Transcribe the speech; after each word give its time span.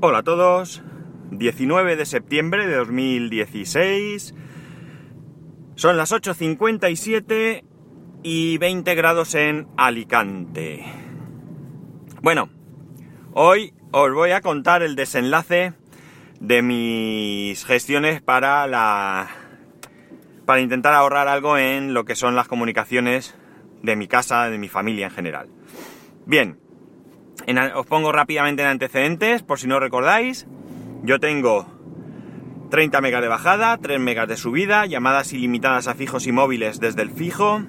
Hola 0.00 0.18
a 0.18 0.22
todos, 0.22 0.80
19 1.32 1.96
de 1.96 2.06
septiembre 2.06 2.68
de 2.68 2.76
2016, 2.76 4.32
son 5.74 5.96
las 5.96 6.12
8.57 6.12 7.64
y 8.22 8.58
20 8.58 8.94
grados 8.94 9.34
en 9.34 9.66
Alicante. 9.76 10.84
Bueno, 12.22 12.48
hoy 13.32 13.74
os 13.90 14.14
voy 14.14 14.30
a 14.30 14.40
contar 14.40 14.84
el 14.84 14.94
desenlace 14.94 15.72
de 16.38 16.62
mis 16.62 17.64
gestiones 17.64 18.22
para 18.22 18.68
la 18.68 19.28
para 20.46 20.60
intentar 20.60 20.94
ahorrar 20.94 21.26
algo 21.26 21.58
en 21.58 21.92
lo 21.92 22.04
que 22.04 22.14
son 22.14 22.36
las 22.36 22.46
comunicaciones 22.46 23.34
de 23.82 23.96
mi 23.96 24.06
casa, 24.06 24.48
de 24.48 24.58
mi 24.58 24.68
familia 24.68 25.06
en 25.06 25.12
general. 25.12 25.48
Bien, 26.24 26.60
os 27.74 27.86
pongo 27.86 28.12
rápidamente 28.12 28.62
en 28.62 28.68
antecedentes, 28.68 29.42
por 29.42 29.58
si 29.58 29.66
no 29.66 29.80
recordáis. 29.80 30.46
Yo 31.02 31.18
tengo 31.18 31.66
30 32.70 33.00
megas 33.00 33.22
de 33.22 33.28
bajada, 33.28 33.78
3 33.78 33.98
megas 33.98 34.28
de 34.28 34.36
subida, 34.36 34.84
llamadas 34.86 35.32
ilimitadas 35.32 35.88
a 35.88 35.94
fijos 35.94 36.26
y 36.26 36.32
móviles 36.32 36.80
desde 36.80 37.02
el 37.02 37.10
fijo, 37.10 37.62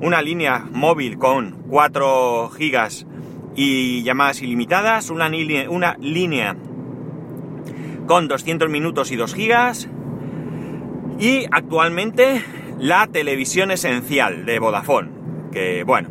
una 0.00 0.22
línea 0.22 0.64
móvil 0.72 1.18
con 1.18 1.62
4 1.68 2.50
gigas 2.50 3.06
y 3.54 4.02
llamadas 4.04 4.40
ilimitadas, 4.40 5.10
una, 5.10 5.28
línea, 5.28 6.56
con 8.06 8.28
200 8.28 8.70
minutos 8.70 9.10
y 9.10 9.16
2 9.16 9.34
gigas, 9.34 9.88
y 11.18 11.46
actualmente 11.50 12.42
la 12.78 13.08
televisión 13.08 13.70
esencial 13.70 14.46
de 14.46 14.58
Vodafone, 14.60 15.10
que 15.52 15.82
bueno, 15.82 16.08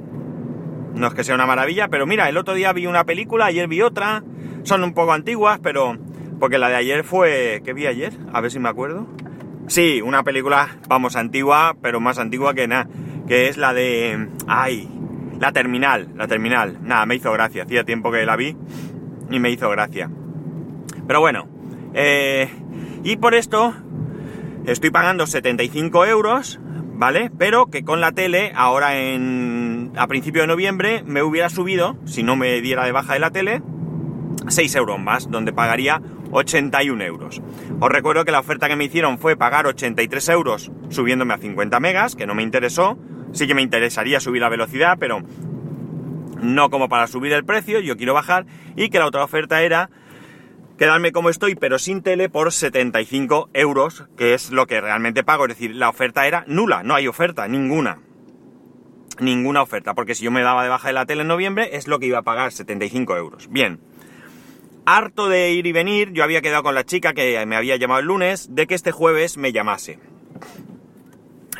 no 0.97 1.07
es 1.07 1.13
que 1.13 1.23
sea 1.23 1.35
una 1.35 1.45
maravilla, 1.45 1.87
pero 1.87 2.05
mira, 2.05 2.27
el 2.29 2.37
otro 2.37 2.53
día 2.53 2.73
vi 2.73 2.87
una 2.87 3.05
película, 3.05 3.45
ayer 3.45 3.67
vi 3.67 3.81
otra, 3.81 4.23
son 4.63 4.83
un 4.83 4.93
poco 4.93 5.13
antiguas, 5.13 5.59
pero... 5.61 5.97
Porque 6.39 6.59
la 6.59 6.69
de 6.69 6.75
ayer 6.75 7.03
fue... 7.03 7.61
¿Qué 7.65 7.73
vi 7.73 7.87
ayer? 7.87 8.13
A 8.31 8.41
ver 8.41 8.51
si 8.51 8.59
me 8.59 8.69
acuerdo. 8.69 9.07
Sí, 9.67 10.01
una 10.01 10.23
película, 10.23 10.77
vamos, 10.87 11.15
antigua, 11.15 11.75
pero 11.81 11.99
más 11.99 12.19
antigua 12.19 12.53
que 12.53 12.67
nada, 12.67 12.87
que 13.27 13.47
es 13.47 13.57
la 13.57 13.73
de... 13.73 14.29
¡Ay! 14.47 14.87
La 15.39 15.51
Terminal, 15.51 16.09
la 16.15 16.27
Terminal. 16.27 16.77
Nada, 16.81 17.05
me 17.05 17.15
hizo 17.15 17.31
gracia, 17.31 17.63
hacía 17.63 17.83
tiempo 17.83 18.11
que 18.11 18.25
la 18.25 18.35
vi 18.35 18.55
y 19.29 19.39
me 19.39 19.49
hizo 19.49 19.69
gracia. 19.69 20.09
Pero 21.07 21.19
bueno, 21.19 21.47
eh, 21.93 22.49
y 23.03 23.17
por 23.17 23.35
esto 23.35 23.73
estoy 24.65 24.89
pagando 24.89 25.27
75 25.27 26.05
euros 26.05 26.59
¿vale? 26.97 27.31
Pero 27.37 27.67
que 27.67 27.83
con 27.83 28.01
la 28.01 28.11
tele, 28.11 28.51
ahora 28.55 28.97
en, 28.97 29.93
a 29.97 30.07
principio 30.07 30.41
de 30.41 30.47
noviembre, 30.47 31.03
me 31.05 31.21
hubiera 31.21 31.49
subido, 31.49 31.95
si 32.05 32.23
no 32.23 32.35
me 32.35 32.59
diera 32.61 32.85
de 32.85 32.91
baja 32.91 33.13
de 33.13 33.19
la 33.19 33.31
tele, 33.31 33.61
6 34.47 34.75
euros 34.75 34.99
más, 34.99 35.29
donde 35.29 35.53
pagaría 35.53 36.01
81 36.31 37.03
euros. 37.03 37.41
Os 37.79 37.89
recuerdo 37.89 38.25
que 38.25 38.31
la 38.31 38.39
oferta 38.39 38.67
que 38.67 38.75
me 38.75 38.85
hicieron 38.85 39.19
fue 39.19 39.37
pagar 39.37 39.67
83 39.67 40.29
euros 40.29 40.71
subiéndome 40.89 41.33
a 41.33 41.37
50 41.37 41.79
megas, 41.79 42.15
que 42.15 42.27
no 42.27 42.35
me 42.35 42.43
interesó. 42.43 42.97
Sí 43.33 43.45
que 43.45 43.53
me 43.53 43.61
interesaría 43.61 44.19
subir 44.19 44.41
la 44.41 44.49
velocidad, 44.49 44.97
pero 44.99 45.21
no 46.41 46.69
como 46.69 46.89
para 46.89 47.07
subir 47.07 47.33
el 47.33 47.45
precio, 47.45 47.79
yo 47.79 47.97
quiero 47.97 48.13
bajar. 48.13 48.45
Y 48.75 48.89
que 48.89 48.99
la 48.99 49.05
otra 49.05 49.23
oferta 49.23 49.61
era 49.61 49.89
quedarme 50.77 51.11
como 51.11 51.29
estoy, 51.29 51.55
pero 51.55 51.79
sin 51.79 52.01
tele, 52.01 52.29
por 52.29 52.51
75 52.51 53.49
euros, 53.53 54.05
que 54.17 54.33
es 54.33 54.51
lo 54.51 54.67
que 54.67 54.79
realmente 54.79 55.23
pago. 55.23 55.45
Es 55.45 55.49
decir, 55.49 55.75
la 55.75 55.89
oferta 55.89 56.27
era 56.27 56.43
nula, 56.47 56.83
no 56.83 56.95
hay 56.95 57.07
oferta, 57.07 57.47
ninguna. 57.47 57.99
Ninguna 59.19 59.63
oferta, 59.63 59.95
porque 59.95 60.13
si 60.13 60.25
yo 60.25 60.31
me 60.31 60.41
daba 60.41 60.63
de 60.63 60.69
baja 60.69 60.89
de 60.89 60.93
la 60.93 61.05
tele 61.05 61.21
en 61.23 61.27
noviembre, 61.27 61.75
es 61.75 61.87
lo 61.87 61.99
que 61.99 62.05
iba 62.05 62.19
a 62.19 62.23
pagar, 62.23 62.51
75 62.51 63.17
euros. 63.17 63.49
Bien. 63.49 63.79
Harto 64.85 65.27
de 65.27 65.51
ir 65.51 65.65
y 65.65 65.71
venir, 65.71 66.13
yo 66.13 66.23
había 66.23 66.41
quedado 66.41 66.63
con 66.63 66.75
la 66.75 66.85
chica 66.85 67.13
que 67.13 67.43
me 67.45 67.55
había 67.55 67.75
llamado 67.75 67.99
el 67.99 68.05
lunes, 68.05 68.55
de 68.55 68.67
que 68.67 68.75
este 68.75 68.91
jueves 68.91 69.37
me 69.37 69.51
llamase. 69.51 69.99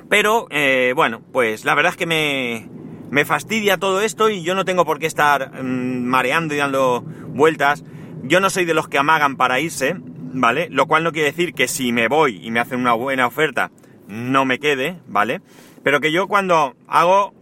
Pero, 0.10 0.48
eh, 0.50 0.94
bueno, 0.95 1.22
pues 1.34 1.66
la 1.66 1.76
verdad 1.76 1.92
es 1.92 1.98
que 1.98 2.05
me, 2.05 2.70
me 3.10 3.26
fastidia 3.26 3.78
todo 3.78 4.02
esto 4.02 4.30
y 4.30 4.44
yo 4.44 4.55
no 4.55 4.64
tengo 4.64 4.86
por 4.86 4.99
qué 4.99 5.08
estar 5.08 5.64
mm, 5.64 6.05
mareando 6.05 6.54
y 6.54 6.58
dando 6.58 7.02
vueltas. 7.02 7.84
Yo 8.23 8.39
no 8.39 8.50
soy 8.50 8.66
de 8.66 8.73
los 8.73 8.88
que 8.88 8.98
amagan 8.98 9.38
para 9.38 9.60
irse, 9.60 9.95
¿vale? 10.00 10.67
Lo 10.70 10.88
cual 10.88 11.04
no 11.04 11.11
quiere 11.11 11.30
decir 11.30 11.54
que 11.54 11.67
si 11.67 11.92
me 11.92 12.08
voy 12.08 12.45
y 12.45 12.52
me 12.52 12.60
hacen 12.60 12.80
una 12.80 12.94
buena 12.94 13.28
oferta, 13.28 13.72
no 14.08 14.45
me 14.45 14.60
quede, 14.60 15.00
¿vale? 15.08 15.42
Pero 15.83 16.00
que 16.00 16.11
yo 16.11 16.28
cuando 16.28 16.76
hago 16.88 17.33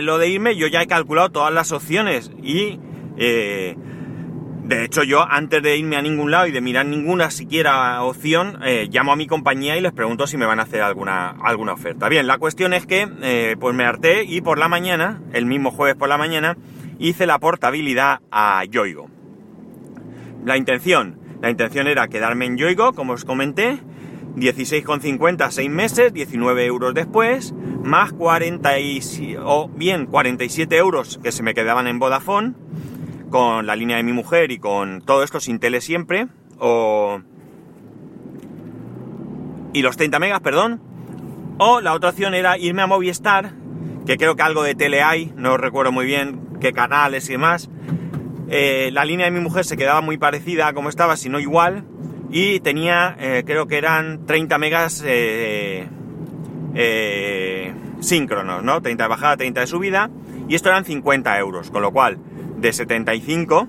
lo 0.00 0.18
de 0.18 0.28
irme, 0.28 0.56
yo 0.56 0.66
ya 0.66 0.82
he 0.82 0.86
calculado 0.86 1.30
todas 1.30 1.52
las 1.52 1.72
opciones 1.72 2.30
y... 2.42 2.78
Eh, 3.16 3.76
de 4.70 4.84
hecho, 4.84 5.02
yo 5.02 5.26
antes 5.28 5.64
de 5.64 5.76
irme 5.76 5.96
a 5.96 6.02
ningún 6.02 6.30
lado 6.30 6.46
y 6.46 6.52
de 6.52 6.60
mirar 6.60 6.86
ninguna 6.86 7.32
siquiera 7.32 8.00
opción, 8.04 8.60
eh, 8.64 8.88
llamo 8.88 9.10
a 9.10 9.16
mi 9.16 9.26
compañía 9.26 9.76
y 9.76 9.80
les 9.80 9.90
pregunto 9.90 10.28
si 10.28 10.36
me 10.36 10.46
van 10.46 10.60
a 10.60 10.62
hacer 10.62 10.80
alguna, 10.80 11.30
alguna 11.42 11.72
oferta. 11.72 12.08
Bien, 12.08 12.28
la 12.28 12.38
cuestión 12.38 12.72
es 12.72 12.86
que 12.86 13.08
eh, 13.20 13.56
pues 13.58 13.74
me 13.74 13.84
harté 13.84 14.22
y 14.22 14.42
por 14.42 14.60
la 14.60 14.68
mañana, 14.68 15.20
el 15.32 15.44
mismo 15.44 15.72
jueves 15.72 15.96
por 15.96 16.08
la 16.08 16.18
mañana, 16.18 16.56
hice 17.00 17.26
la 17.26 17.38
portabilidad 17.38 18.20
a 18.30 18.62
Yoigo. 18.64 19.08
La 20.44 20.56
intención, 20.56 21.18
la 21.42 21.50
intención 21.50 21.86
era 21.86 22.08
quedarme 22.08 22.44
en 22.44 22.56
Yoigo, 22.56 22.92
como 22.92 23.14
os 23.14 23.24
comenté, 23.24 23.80
16,50 24.36 25.50
6 25.50 25.70
meses, 25.70 26.12
19 26.12 26.64
euros 26.66 26.94
después, 26.94 27.54
más 27.82 28.12
40 28.12 28.70
o 29.42 29.68
bien 29.68 30.06
47 30.06 30.76
euros 30.76 31.18
que 31.22 31.32
se 31.32 31.42
me 31.42 31.54
quedaban 31.54 31.86
en 31.88 31.98
Vodafone, 31.98 32.54
con 33.30 33.66
la 33.66 33.76
línea 33.76 33.96
de 33.96 34.02
mi 34.02 34.12
mujer 34.12 34.50
y 34.52 34.58
con 34.58 35.00
todo 35.00 35.24
esto 35.24 35.40
sin 35.40 35.58
tele 35.58 35.80
siempre, 35.80 36.28
o... 36.58 37.20
y 39.72 39.82
los 39.82 39.96
30 39.96 40.18
megas, 40.18 40.40
perdón, 40.40 40.82
o 41.58 41.80
la 41.80 41.94
otra 41.94 42.10
opción 42.10 42.34
era 42.34 42.58
irme 42.58 42.82
a 42.82 42.86
Movistar, 42.86 43.52
que 44.06 44.18
creo 44.18 44.36
que 44.36 44.42
algo 44.42 44.62
de 44.62 44.74
tele 44.74 45.02
hay, 45.02 45.32
no 45.36 45.56
recuerdo 45.56 45.92
muy 45.92 46.04
bien 46.06 46.49
qué 46.60 46.72
canales 46.72 47.28
y 47.28 47.32
demás, 47.32 47.68
eh, 48.52 48.90
la 48.92 49.04
línea 49.04 49.26
de 49.26 49.32
mi 49.32 49.38
mujer 49.40 49.64
se 49.64 49.76
quedaba 49.76 50.00
muy 50.00 50.18
parecida 50.18 50.66
a 50.66 50.72
como 50.72 50.88
estaba, 50.88 51.16
si 51.16 51.28
no 51.28 51.38
igual, 51.38 51.84
y 52.30 52.58
tenía, 52.60 53.16
eh, 53.18 53.44
creo 53.46 53.68
que 53.68 53.78
eran 53.78 54.26
30 54.26 54.58
megas 54.58 55.04
eh, 55.06 55.86
síncronos, 58.00 58.64
¿no? 58.64 58.82
30 58.82 59.04
de 59.04 59.08
bajada, 59.08 59.36
30 59.36 59.60
de 59.60 59.66
subida, 59.68 60.10
y 60.48 60.56
esto 60.56 60.68
eran 60.68 60.84
50 60.84 61.38
euros, 61.38 61.70
con 61.70 61.82
lo 61.82 61.92
cual, 61.92 62.18
de 62.56 62.72
75, 62.72 63.68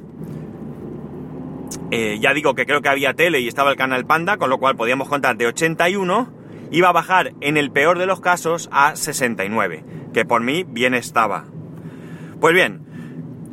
ya 1.92 2.34
digo 2.34 2.56
que 2.56 2.66
creo 2.66 2.82
que 2.82 2.90
había 2.90 3.14
tele 3.14 3.40
y 3.42 3.48
estaba 3.48 3.70
el 3.70 3.78
canal 3.78 4.06
Panda, 4.06 4.38
con 4.38 4.50
lo 4.50 4.58
cual 4.58 4.76
podíamos 4.78 5.10
contar 5.10 5.38
de 5.38 5.48
81, 5.48 6.34
iba 6.72 6.90
a 6.90 6.94
bajar 6.94 7.34
en 7.42 7.58
el 7.58 7.70
peor 7.72 8.00
de 8.00 8.06
los 8.06 8.22
casos 8.22 8.70
a 8.72 8.96
69, 8.96 9.84
que 10.14 10.26
por 10.26 10.42
mí 10.42 10.64
bien 10.68 10.94
estaba. 10.94 11.46
Pues 12.42 12.56
bien, 12.56 12.82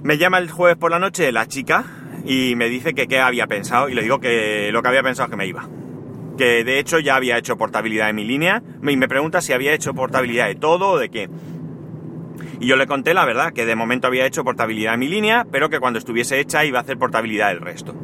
me 0.03 0.17
llama 0.17 0.39
el 0.39 0.51
jueves 0.51 0.79
por 0.79 0.91
la 0.91 0.99
noche 0.99 1.31
la 1.31 1.45
chica 1.47 1.85
y 2.25 2.55
me 2.57 2.71
dice 2.71 2.95
que 2.95 3.07
qué 3.07 3.21
había 3.21 3.47
pensado 3.47 3.91
y 3.91 3.95
le 3.95 4.01
digo 4.01 4.19
que 4.19 4.71
lo 4.73 4.81
que 4.81 4.89
había 4.89 5.03
pensado 5.03 5.27
es 5.27 5.31
que 5.31 5.37
me 5.37 5.47
iba. 5.47 5.69
Que 6.39 6.65
de 6.65 6.79
hecho 6.79 6.99
ya 6.99 7.17
había 7.17 7.37
hecho 7.37 7.59
portabilidad 7.59 8.07
de 8.07 8.15
mi 8.15 8.25
línea 8.25 8.63
y 8.83 8.97
me 8.97 9.07
pregunta 9.07 9.43
si 9.43 9.53
había 9.53 9.75
hecho 9.75 9.93
portabilidad 9.93 10.47
de 10.47 10.55
todo 10.55 10.93
o 10.93 10.99
de 10.99 11.11
qué. 11.11 11.29
Y 12.61 12.67
yo 12.67 12.77
le 12.77 12.87
conté 12.87 13.13
la 13.13 13.27
verdad, 13.27 13.53
que 13.53 13.67
de 13.67 13.77
momento 13.77 14.07
había 14.07 14.25
hecho 14.25 14.43
portabilidad 14.43 14.93
de 14.93 14.99
mi 14.99 15.09
línea, 15.09 15.47
pero 15.53 15.69
que 15.69 15.81
cuando 15.81 15.99
estuviese 15.99 16.41
hecha 16.41 16.65
iba 16.65 16.79
a 16.79 16.83
hacer 16.83 16.97
portabilidad 16.97 17.49
del 17.49 17.61
resto. 17.61 17.95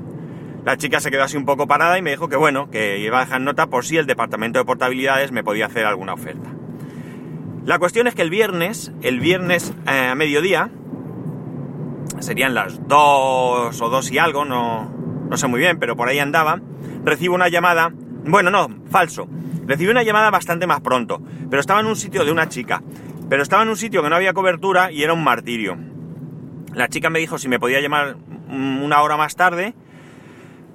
La 0.67 0.77
chica 0.77 1.01
se 1.01 1.11
quedó 1.11 1.23
así 1.23 1.39
un 1.39 1.47
poco 1.47 1.67
parada 1.67 1.97
y 1.97 2.03
me 2.03 2.11
dijo 2.11 2.29
que 2.29 2.37
bueno, 2.37 2.71
que 2.71 2.99
iba 2.99 3.23
a 3.23 3.25
dejar 3.25 3.41
nota 3.41 3.69
por 3.69 3.87
si 3.87 3.97
el 3.97 4.05
departamento 4.05 4.59
de 4.59 4.67
portabilidades 4.67 5.33
me 5.33 5.43
podía 5.43 5.65
hacer 5.65 5.87
alguna 5.87 6.13
oferta. 6.13 6.51
La 7.65 7.79
cuestión 7.79 8.07
es 8.07 8.15
que 8.15 8.21
el 8.21 8.29
viernes, 8.29 8.93
el 9.01 9.21
viernes 9.21 9.73
eh, 9.87 10.09
a 10.11 10.15
mediodía, 10.15 10.69
serían 12.21 12.53
las 12.55 12.87
dos 12.87 13.81
o 13.81 13.89
dos 13.89 14.11
y 14.13 14.19
algo, 14.19 14.45
no, 14.45 14.93
no 15.31 15.37
sé 15.39 15.47
muy 15.47 15.61
bien, 15.61 15.79
pero 15.79 15.97
por 15.97 16.09
ahí 16.09 16.19
andaba, 16.19 16.61
recibo 17.05 17.35
una 17.35 17.49
llamada, 17.49 17.91
bueno, 18.27 18.51
no, 18.51 18.69
falso, 18.91 19.27
recibí 19.67 19.91
una 19.91 20.03
llamada 20.03 20.31
bastante 20.31 20.67
más 20.67 20.83
pronto, 20.83 21.23
pero 21.49 21.59
estaba 21.59 21.81
en 21.81 21.87
un 21.87 21.97
sitio 21.97 22.27
de 22.27 22.33
una 22.33 22.51
chica, 22.51 22.83
pero 23.31 23.43
estaba 23.43 23.63
en 23.63 23.71
un 23.71 23.77
sitio 23.77 24.03
que 24.03 24.11
no 24.11 24.17
había 24.17 24.35
cobertura 24.35 24.93
y 24.93 25.03
era 25.03 25.15
un 25.15 25.25
martirio. 25.25 25.79
La 26.75 26.89
chica 26.89 27.09
me 27.09 27.19
dijo 27.19 27.39
si 27.39 27.49
me 27.49 27.59
podía 27.59 27.81
llamar 27.81 28.17
una 28.51 29.01
hora 29.01 29.17
más 29.17 29.37
tarde 29.37 29.75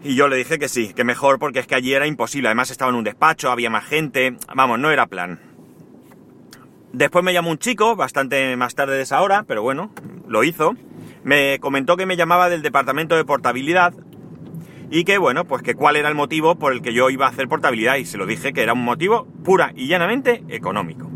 y 0.04 0.16
yo 0.16 0.28
le 0.28 0.38
dije 0.38 0.58
que 0.58 0.70
sí, 0.70 0.94
que 0.96 1.04
mejor 1.04 1.38
porque 1.38 1.60
es 1.60 1.68
que 1.68 1.76
allí 1.76 1.94
era 1.94 2.08
imposible, 2.08 2.48
además 2.48 2.72
estaba 2.72 2.90
en 2.90 2.98
un 2.98 3.04
despacho, 3.04 3.52
había 3.52 3.70
más 3.70 3.86
gente, 3.86 4.38
vamos, 4.56 4.80
no 4.80 4.90
era 4.90 5.06
plan. 5.06 5.49
Después 6.94 7.24
me 7.24 7.34
llamó 7.34 7.52
un 7.52 7.60
chico, 7.60 7.96
bastante 7.96 8.56
más 8.56 8.76
tarde 8.76 8.96
de 8.96 9.04
esa 9.04 9.22
hora, 9.22 9.44
pero 9.48 9.62
bueno, 9.62 9.92
lo 10.28 10.44
hizo 10.44 10.76
me 11.24 11.60
comentó 11.60 11.98
que 11.98 12.06
me 12.06 12.18
llamaba 12.18 12.50
del 12.50 12.62
departamento 12.62 13.16
de 13.16 13.26
portabilidad 13.26 13.94
y 14.90 15.04
que 15.04 15.18
bueno, 15.18 15.46
pues 15.46 15.62
que 15.62 15.76
cuál 15.76 15.96
era 15.96 16.10
el 16.10 16.16
motivo 16.16 16.56
por 16.56 16.74
el 16.74 16.82
que 16.82 16.94
yo 16.94 17.10
iba 17.10 17.28
a 17.28 17.30
hacer 17.30 17.48
portabilidad 17.48 17.98
y 17.98 18.06
se 18.06 18.18
lo 18.18 18.26
dije 18.26 18.54
que 18.54 18.64
era 18.64 18.74
un 18.74 18.84
motivo 18.84 19.28
pura 19.44 19.72
y 19.76 19.88
llanamente 19.88 20.44
económico. 20.50 21.10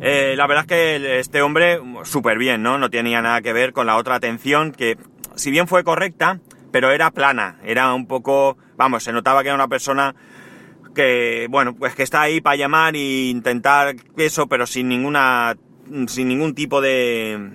Eh, 0.00 0.34
la 0.36 0.46
verdad 0.46 0.64
es 0.64 0.68
que 0.68 1.18
este 1.20 1.42
hombre 1.42 1.78
súper 2.04 2.38
bien, 2.38 2.62
¿no? 2.62 2.78
No 2.78 2.90
tenía 2.90 3.22
nada 3.22 3.40
que 3.40 3.52
ver 3.52 3.72
con 3.72 3.86
la 3.86 3.96
otra 3.96 4.16
atención 4.16 4.72
que 4.72 4.96
si 5.36 5.50
bien 5.50 5.68
fue 5.68 5.84
correcta, 5.84 6.40
pero 6.72 6.90
era 6.90 7.10
plana, 7.10 7.58
era 7.64 7.92
un 7.92 8.06
poco, 8.06 8.56
vamos, 8.76 9.04
se 9.04 9.12
notaba 9.12 9.42
que 9.42 9.48
era 9.48 9.54
una 9.54 9.68
persona 9.68 10.14
que, 10.94 11.46
bueno, 11.50 11.74
pues 11.74 11.94
que 11.94 12.02
está 12.02 12.22
ahí 12.22 12.40
para 12.40 12.56
llamar 12.56 12.96
e 12.96 13.28
intentar 13.28 13.94
eso, 14.16 14.46
pero 14.46 14.66
sin 14.66 14.88
ninguna, 14.88 15.56
sin 16.06 16.28
ningún 16.28 16.54
tipo 16.54 16.80
de, 16.80 17.50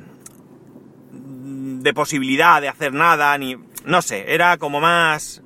de 1.11 1.93
posibilidad 1.93 2.61
de 2.61 2.69
hacer 2.69 2.93
nada, 2.93 3.37
ni, 3.37 3.55
no 3.85 4.01
sé, 4.01 4.33
era 4.33 4.57
como 4.57 4.81
más 4.81 5.41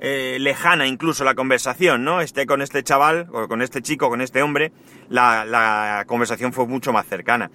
eh, 0.00 0.38
lejana 0.40 0.86
incluso 0.86 1.24
la 1.24 1.34
conversación, 1.34 2.04
¿no? 2.04 2.20
Este 2.20 2.46
con 2.46 2.62
este 2.62 2.82
chaval, 2.82 3.28
o 3.32 3.48
con 3.48 3.62
este 3.62 3.82
chico, 3.82 4.08
con 4.08 4.20
este 4.20 4.42
hombre, 4.42 4.72
la, 5.08 5.44
la 5.44 6.04
conversación 6.06 6.52
fue 6.52 6.66
mucho 6.66 6.92
más 6.92 7.06
cercana. 7.06 7.50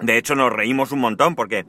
De 0.00 0.16
hecho, 0.16 0.34
nos 0.34 0.52
reímos 0.52 0.92
un 0.92 1.00
montón 1.00 1.34
porque, 1.34 1.64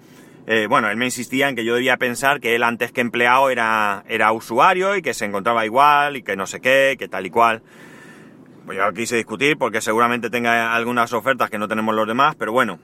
eh, 0.52 0.66
bueno, 0.66 0.90
él 0.90 0.98
me 0.98 1.06
insistía 1.06 1.48
en 1.48 1.56
que 1.56 1.64
yo 1.64 1.76
debía 1.76 1.98
pensar 1.98 2.40
que 2.40 2.56
él 2.56 2.64
antes 2.64 2.92
que 2.92 3.02
empleado 3.02 3.52
era, 3.52 4.04
era 4.08 4.32
usuario 4.32 4.96
y 4.96 5.04
que 5.04 5.14
se 5.14 5.26
encontraba 5.26 5.64
igual 5.64 6.18
y 6.18 6.24
que 6.24 6.36
no 6.36 6.48
sé 6.48 6.60
qué, 6.60 6.96
que 6.98 7.08
tal 7.08 7.28
y 7.28 7.30
cual. 7.30 7.62
Pues 8.66 8.76
yo 8.76 8.92
quise 8.92 9.16
discutir 9.16 9.60
porque 9.60 9.80
seguramente 9.80 10.32
tenga 10.32 10.74
algunas 10.74 11.14
ofertas 11.14 11.52
que 11.52 11.60
no 11.60 11.68
tenemos 11.68 11.94
los 11.94 12.08
demás, 12.08 12.34
pero 12.36 12.52
bueno. 12.52 12.80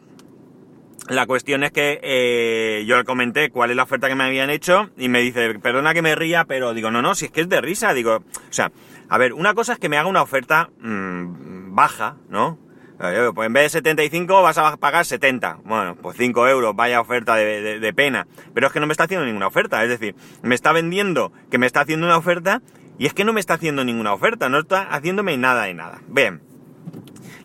La 1.10 1.26
cuestión 1.26 1.64
es 1.64 1.72
que 1.72 2.00
eh, 2.04 2.86
yo 2.86 2.98
le 2.98 3.04
comenté 3.04 3.50
cuál 3.50 3.72
es 3.72 3.76
la 3.76 3.84
oferta 3.84 4.10
que 4.10 4.16
me 4.16 4.26
habían 4.26 4.52
hecho 4.52 4.92
y 4.96 5.10
me 5.10 5.22
dice, 5.22 5.58
perdona 5.58 5.96
que 5.96 6.04
me 6.04 6.14
ría, 6.14 6.46
pero 6.46 6.76
digo, 6.76 6.92
no, 6.92 7.02
no, 7.02 7.16
si 7.16 7.26
es 7.26 7.32
que 7.32 7.42
es 7.42 7.50
de 7.50 7.62
risa, 7.62 7.96
digo, 7.96 8.18
o 8.18 8.54
sea, 8.54 8.72
a 9.10 9.18
ver, 9.18 9.34
una 9.34 9.56
cosa 9.56 9.74
es 9.74 9.80
que 9.80 9.90
me 9.90 9.98
haga 9.98 10.08
una 10.08 10.22
oferta 10.22 10.70
mmm, 10.82 11.74
baja, 11.74 12.18
¿no? 12.30 12.60
Pues 12.98 13.48
en 13.48 13.54
vez 13.54 13.64
de 13.64 13.70
75 13.70 14.42
vas 14.42 14.58
a 14.58 14.78
pagar 14.78 15.06
70. 15.06 15.60
Bueno, 15.66 15.96
pues 15.96 16.18
5 16.18 16.48
euros, 16.48 16.76
vaya 16.76 17.02
oferta 17.02 17.36
de, 17.36 17.94
pena. 17.94 18.28
Pero 18.54 18.68
es 18.68 18.74
que 18.74 18.80
no 18.80 18.88
me 18.88 18.94
está 18.94 19.04
haciendo 19.04 19.26
ninguna 19.26 19.48
oferta. 19.48 19.84
Es 19.84 19.90
decir, 19.90 20.16
me 20.42 20.56
está 20.56 20.72
vendiendo 20.72 21.32
que 21.52 21.58
me 21.58 21.66
está 21.66 21.82
haciendo 21.82 22.06
una 22.06 22.18
oferta 22.18 22.62
y 22.98 23.06
es 23.06 23.14
que 23.14 23.26
no 23.26 23.34
me 23.34 23.42
está 23.42 23.56
haciendo 23.56 23.84
ninguna 23.84 24.14
oferta. 24.14 24.48
No 24.48 24.60
está 24.60 24.84
haciéndome 24.84 25.38
nada 25.38 25.66
de 25.66 25.74
nada. 25.74 26.00
Bien. 26.08 26.42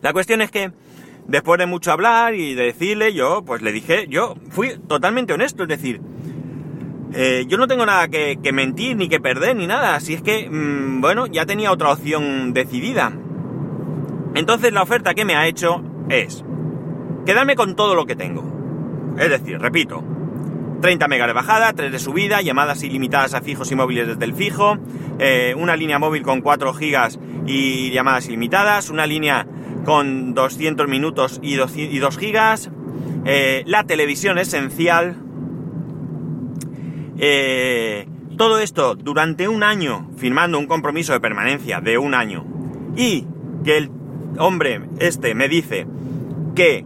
La 0.01 0.13
cuestión 0.13 0.41
es 0.41 0.51
que 0.51 0.71
después 1.27 1.59
de 1.59 1.65
mucho 1.65 1.91
hablar 1.91 2.33
y 2.33 2.55
de 2.55 2.63
decirle, 2.63 3.13
yo 3.13 3.43
pues 3.45 3.61
le 3.61 3.71
dije, 3.71 4.07
yo 4.07 4.35
fui 4.51 4.77
totalmente 4.87 5.33
honesto. 5.33 5.63
Es 5.63 5.69
decir, 5.69 5.99
eh, 7.13 7.45
yo 7.47 7.57
no 7.57 7.67
tengo 7.67 7.85
nada 7.85 8.07
que, 8.07 8.37
mentir 8.53 8.95
ni 8.95 9.09
que 9.09 9.19
perder 9.19 9.57
ni 9.57 9.67
nada. 9.67 9.95
Así 9.95 10.13
es 10.13 10.21
que, 10.21 10.49
mm, 10.49 11.01
bueno, 11.01 11.27
ya 11.27 11.45
tenía 11.45 11.71
otra 11.71 11.91
opción 11.91 12.53
decidida. 12.53 13.11
Entonces 14.35 14.71
la 14.73 14.83
oferta 14.83 15.13
que 15.13 15.25
me 15.25 15.35
ha 15.35 15.47
hecho 15.47 15.83
es 16.09 16.43
quedarme 17.25 17.55
con 17.55 17.75
todo 17.75 17.95
lo 17.95 18.05
que 18.05 18.15
tengo. 18.15 18.43
Es 19.17 19.29
decir, 19.29 19.59
repito, 19.59 20.03
30 20.81 21.07
megas 21.07 21.27
de 21.27 21.33
bajada, 21.33 21.73
3 21.73 21.91
de 21.91 21.99
subida, 21.99 22.41
llamadas 22.41 22.83
ilimitadas 22.83 23.33
a 23.33 23.41
fijos 23.41 23.71
y 23.71 23.75
móviles 23.75 24.07
desde 24.07 24.25
el 24.25 24.33
fijo, 24.33 24.77
eh, 25.19 25.53
una 25.57 25.75
línea 25.75 25.99
móvil 25.99 26.23
con 26.23 26.41
4 26.41 26.73
gigas 26.73 27.19
y 27.45 27.91
llamadas 27.91 28.27
ilimitadas, 28.27 28.89
una 28.89 29.05
línea 29.05 29.47
con 29.85 30.33
200 30.33 30.87
minutos 30.87 31.39
y 31.41 31.55
2, 31.55 32.17
gigas, 32.17 32.71
eh, 33.25 33.63
la 33.65 33.83
televisión 33.85 34.37
esencial, 34.37 35.17
eh, 37.17 38.07
todo 38.37 38.59
esto 38.59 38.95
durante 38.95 39.47
un 39.47 39.63
año, 39.63 40.09
firmando 40.17 40.57
un 40.57 40.65
compromiso 40.65 41.13
de 41.13 41.19
permanencia 41.19 41.81
de 41.81 41.97
un 41.97 42.13
año, 42.13 42.45
y 42.95 43.27
que 43.63 43.77
el 43.77 43.91
hombre 44.37 44.81
este 44.99 45.35
me 45.35 45.47
dice 45.47 45.87
que 46.55 46.85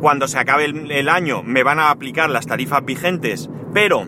cuando 0.00 0.28
se 0.28 0.38
acabe 0.38 0.66
el, 0.66 1.08
año 1.08 1.42
me 1.42 1.62
van 1.62 1.78
a 1.78 1.90
aplicar 1.90 2.30
las 2.30 2.46
tarifas 2.46 2.84
vigentes, 2.84 3.50
pero 3.72 4.06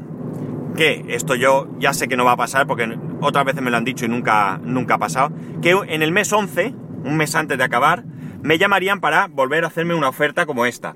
que 0.76 1.04
esto 1.08 1.34
yo 1.34 1.68
ya 1.78 1.92
sé 1.92 2.08
que 2.08 2.16
no 2.16 2.24
va 2.24 2.32
a 2.32 2.36
pasar 2.36 2.66
porque 2.66 2.98
otras 3.20 3.44
veces 3.44 3.62
me 3.62 3.70
lo 3.70 3.76
han 3.76 3.84
dicho 3.84 4.04
y 4.04 4.08
nunca, 4.08 4.60
nunca 4.62 4.94
ha 4.94 4.98
pasado, 4.98 5.32
que 5.62 5.70
en 5.70 6.02
el 6.02 6.12
mes 6.12 6.32
11, 6.32 6.74
un 7.04 7.16
mes 7.16 7.34
antes 7.34 7.58
de 7.58 7.64
acabar, 7.64 8.04
me 8.42 8.58
llamarían 8.58 9.00
para 9.00 9.26
volver 9.26 9.64
a 9.64 9.68
hacerme 9.68 9.94
una 9.94 10.08
oferta 10.08 10.46
como 10.46 10.66
esta. 10.66 10.94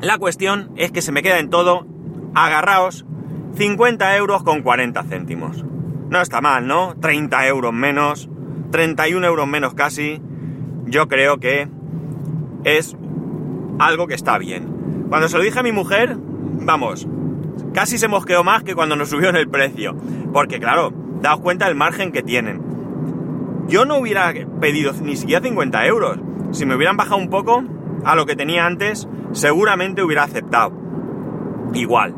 La 0.00 0.18
cuestión 0.18 0.70
es 0.76 0.92
que 0.92 1.02
se 1.02 1.12
me 1.12 1.22
queda 1.22 1.38
en 1.38 1.50
todo, 1.50 1.86
agarraos, 2.34 3.06
50 3.56 4.16
euros 4.16 4.42
con 4.42 4.62
40 4.62 5.02
céntimos. 5.04 5.64
No 6.10 6.20
está 6.20 6.40
mal, 6.40 6.66
¿no? 6.66 6.94
30 7.00 7.46
euros 7.48 7.72
menos, 7.72 8.28
31 8.70 9.26
euros 9.26 9.46
menos 9.48 9.74
casi, 9.74 10.22
yo 10.88 11.08
creo 11.08 11.38
que 11.38 11.68
es 12.64 12.96
algo 13.78 14.06
que 14.06 14.14
está 14.14 14.38
bien. 14.38 15.06
Cuando 15.08 15.28
se 15.28 15.38
lo 15.38 15.44
dije 15.44 15.58
a 15.58 15.62
mi 15.62 15.72
mujer, 15.72 16.16
vamos, 16.18 17.06
casi 17.72 17.98
se 17.98 18.08
mosqueó 18.08 18.44
más 18.44 18.62
que 18.62 18.74
cuando 18.74 18.96
nos 18.96 19.10
subió 19.10 19.28
en 19.30 19.36
el 19.36 19.48
precio. 19.48 19.96
Porque 20.32 20.58
claro, 20.58 20.92
daos 21.22 21.40
cuenta 21.40 21.66
del 21.66 21.74
margen 21.74 22.12
que 22.12 22.22
tienen. 22.22 22.60
Yo 23.68 23.84
no 23.84 23.98
hubiera 23.98 24.32
pedido 24.60 24.92
ni 25.02 25.16
siquiera 25.16 25.42
50 25.42 25.86
euros. 25.86 26.18
Si 26.52 26.64
me 26.66 26.74
hubieran 26.74 26.96
bajado 26.96 27.18
un 27.18 27.28
poco 27.28 27.62
a 28.04 28.14
lo 28.14 28.26
que 28.26 28.36
tenía 28.36 28.66
antes, 28.66 29.08
seguramente 29.32 30.02
hubiera 30.02 30.24
aceptado. 30.24 30.72
Igual. 31.74 32.14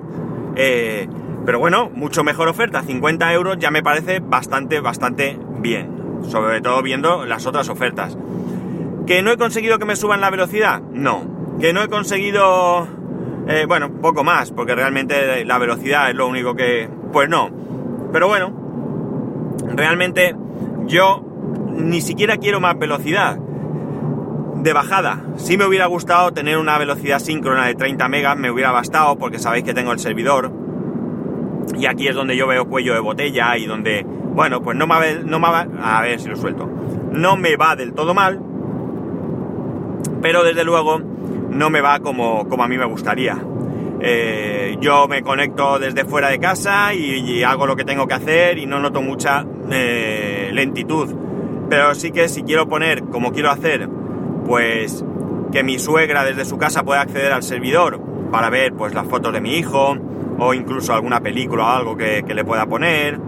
Eh, 0.56 1.08
pero 1.44 1.58
bueno, 1.58 1.90
mucho 1.92 2.22
mejor 2.22 2.48
oferta, 2.48 2.82
50 2.82 3.32
euros 3.32 3.56
ya 3.58 3.70
me 3.70 3.82
parece 3.82 4.20
bastante, 4.20 4.80
bastante 4.80 5.38
bien. 5.58 6.20
Sobre 6.22 6.60
todo 6.60 6.82
viendo 6.82 7.24
las 7.24 7.46
otras 7.46 7.68
ofertas. 7.68 8.16
¿Que 9.10 9.22
no 9.22 9.32
he 9.32 9.36
conseguido 9.36 9.80
que 9.80 9.84
me 9.84 9.96
suban 9.96 10.20
la 10.20 10.30
velocidad? 10.30 10.80
No. 10.92 11.58
¿Que 11.58 11.72
no 11.72 11.82
he 11.82 11.88
conseguido... 11.88 12.86
Eh, 13.48 13.64
bueno, 13.66 13.90
poco 14.00 14.22
más, 14.22 14.52
porque 14.52 14.76
realmente 14.76 15.44
la 15.44 15.58
velocidad 15.58 16.10
es 16.10 16.14
lo 16.14 16.28
único 16.28 16.54
que... 16.54 16.88
Pues 17.12 17.28
no. 17.28 17.50
Pero 18.12 18.28
bueno, 18.28 18.54
realmente 19.74 20.36
yo 20.86 21.24
ni 21.72 22.00
siquiera 22.02 22.36
quiero 22.36 22.60
más 22.60 22.78
velocidad 22.78 23.36
de 23.36 24.72
bajada. 24.72 25.24
Si 25.38 25.56
me 25.56 25.66
hubiera 25.66 25.86
gustado 25.86 26.30
tener 26.30 26.56
una 26.56 26.78
velocidad 26.78 27.18
síncrona 27.18 27.66
de 27.66 27.74
30 27.74 28.06
megas, 28.06 28.36
me 28.36 28.48
hubiera 28.52 28.70
bastado, 28.70 29.18
porque 29.18 29.40
sabéis 29.40 29.64
que 29.64 29.74
tengo 29.74 29.90
el 29.90 29.98
servidor. 29.98 30.52
Y 31.76 31.86
aquí 31.86 32.06
es 32.06 32.14
donde 32.14 32.36
yo 32.36 32.46
veo 32.46 32.68
cuello 32.68 32.94
de 32.94 33.00
botella 33.00 33.56
y 33.56 33.66
donde, 33.66 34.06
bueno, 34.06 34.62
pues 34.62 34.76
no 34.76 34.86
me 34.86 35.14
no 35.24 35.40
me 35.40 35.48
va, 35.48 35.66
a 35.82 36.00
ver 36.02 36.20
si 36.20 36.28
lo 36.28 36.36
suelto. 36.36 36.70
No 37.10 37.36
me 37.36 37.56
va 37.56 37.74
del 37.74 37.92
todo 37.92 38.14
mal, 38.14 38.40
pero 40.22 40.44
desde 40.44 40.64
luego 40.64 40.98
no 40.98 41.70
me 41.70 41.80
va 41.80 42.00
como, 42.00 42.48
como 42.48 42.62
a 42.62 42.68
mí 42.68 42.78
me 42.78 42.84
gustaría. 42.84 43.38
Eh, 44.02 44.78
yo 44.80 45.06
me 45.08 45.22
conecto 45.22 45.78
desde 45.78 46.04
fuera 46.04 46.28
de 46.28 46.38
casa 46.38 46.94
y, 46.94 47.42
hago 47.42 47.66
lo 47.66 47.76
que 47.76 47.84
tengo 47.84 48.06
que 48.06 48.14
hacer 48.14 48.58
y 48.58 48.66
no 48.66 48.80
noto 48.80 49.02
mucha 49.02 49.44
eh, 49.70 50.50
lentitud. 50.52 51.14
Pero 51.68 51.94
sí 51.94 52.10
que 52.10 52.28
si 52.28 52.42
quiero 52.42 52.68
poner 52.68 53.04
como 53.04 53.32
quiero 53.32 53.50
hacer, 53.50 53.88
pues 54.46 55.04
que 55.52 55.62
mi 55.62 55.78
suegra 55.78 56.24
desde 56.24 56.44
su 56.44 56.56
casa 56.56 56.82
pueda 56.82 57.02
acceder 57.02 57.32
al 57.32 57.42
servidor 57.42 58.00
para 58.30 58.48
ver 58.50 58.72
pues 58.72 58.94
las 58.94 59.06
fotos 59.06 59.32
de 59.32 59.40
mi 59.40 59.56
hijo 59.56 59.96
o 60.38 60.54
incluso 60.54 60.94
alguna 60.94 61.20
película 61.20 61.64
o 61.64 61.68
algo 61.68 61.96
que, 61.96 62.22
le 62.26 62.44
pueda 62.44 62.66
poner. 62.66 63.18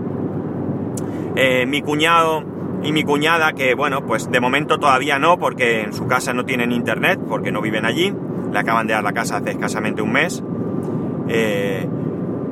Eh, 1.36 1.66
mi 1.66 1.82
cuñado 1.82 2.44
y 2.82 2.92
mi 2.92 3.04
cuñada, 3.04 3.52
que 3.52 3.74
bueno, 3.74 4.04
pues 4.04 4.30
de 4.30 4.40
momento 4.40 4.78
todavía 4.78 5.18
no, 5.18 5.38
porque 5.38 5.82
en 5.82 5.92
su 5.92 6.06
casa 6.06 6.32
no 6.32 6.44
tienen 6.44 6.72
internet, 6.72 7.20
porque 7.28 7.52
no 7.52 7.60
viven 7.60 7.84
allí, 7.84 8.12
le 8.52 8.58
acaban 8.58 8.86
de 8.86 8.94
dar 8.94 9.04
la 9.04 9.12
casa 9.12 9.36
hace 9.36 9.50
escasamente 9.50 10.02
un 10.02 10.12
mes. 10.12 10.42
Eh, 11.28 11.86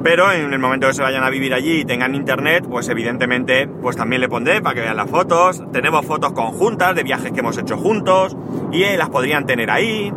pero 0.03 0.33
en 0.33 0.53
el 0.53 0.59
momento 0.59 0.87
que 0.87 0.95
se 0.95 1.03
vayan 1.03 1.25
a 1.25 1.31
vivir 1.31 1.53
allí 1.53 1.81
y 1.81 1.85
tengan 1.85 2.15
internet, 2.15 2.65
pues 2.69 2.89
evidentemente, 2.89 3.67
pues 3.67 3.97
también 3.97 4.23
le 4.23 4.29
pondré 4.29 4.63
para 4.63 4.75
que 4.75 4.81
vean 4.81 4.97
las 4.97 5.11
fotos. 5.11 5.63
Tenemos 5.73 6.07
fotos 6.07 6.33
conjuntas 6.33 6.95
de 6.95 7.03
viajes 7.03 7.33
que 7.33 7.41
hemos 7.41 7.59
hecho 7.59 7.77
juntos 7.77 8.37
y 8.73 8.85
eh, 8.85 8.97
las 8.97 9.11
podrían 9.11 9.45
tener 9.45 9.71
ahí. 9.71 10.11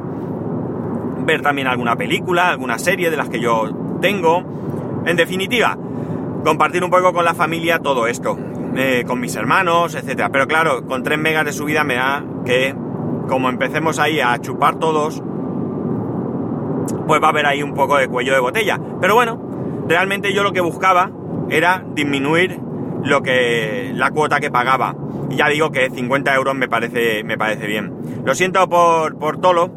Ver 1.26 1.42
también 1.42 1.68
alguna 1.68 1.96
película, 1.98 2.50
alguna 2.50 2.80
serie 2.80 3.10
de 3.10 3.18
las 3.18 3.28
que 3.30 3.42
yo 3.42 3.98
tengo. 4.02 4.44
En 5.06 5.18
definitiva, 5.18 5.78
compartir 6.46 6.84
un 6.84 6.90
poco 6.90 7.12
con 7.12 7.26
la 7.26 7.34
familia 7.34 7.80
todo 7.80 8.08
esto. 8.08 8.38
Eh, 8.76 9.04
con 9.06 9.20
mis 9.20 9.36
hermanos, 9.36 9.94
etcétera. 9.94 10.30
Pero 10.30 10.48
claro, 10.48 10.86
con 10.86 11.04
3 11.04 11.20
megas 11.20 11.46
de 11.46 11.54
subida 11.54 11.84
me 11.84 11.96
da 11.96 12.24
que, 12.46 12.76
como 13.28 13.50
empecemos 13.50 14.00
ahí 14.00 14.20
a 14.20 14.38
chupar 14.40 14.80
todos, 14.80 15.22
pues 17.08 17.22
va 17.22 17.28
a 17.28 17.30
haber 17.30 17.46
ahí 17.46 17.62
un 17.62 17.74
poco 17.74 17.98
de 17.98 18.08
cuello 18.08 18.34
de 18.34 18.40
botella. 18.40 18.80
Pero 19.00 19.14
bueno, 19.14 19.40
realmente 19.88 20.34
yo 20.34 20.44
lo 20.44 20.54
que 20.54 20.62
buscaba 20.62 21.12
era 21.50 21.84
disminuir 21.94 22.60
lo 23.04 23.22
que 23.22 23.92
la 23.94 24.12
cuota 24.12 24.40
que 24.40 24.50
pagaba. 24.50 24.96
Y 25.30 25.36
ya 25.36 25.50
digo 25.50 25.72
que 25.72 25.90
50 25.90 26.34
euros 26.34 26.56
me 26.56 26.68
parece, 26.68 27.24
me 27.24 27.38
parece 27.38 27.68
bien. 27.68 27.94
Lo 28.26 28.34
siento 28.34 28.68
por, 28.70 29.18
por 29.20 29.40
Tolo, 29.40 29.70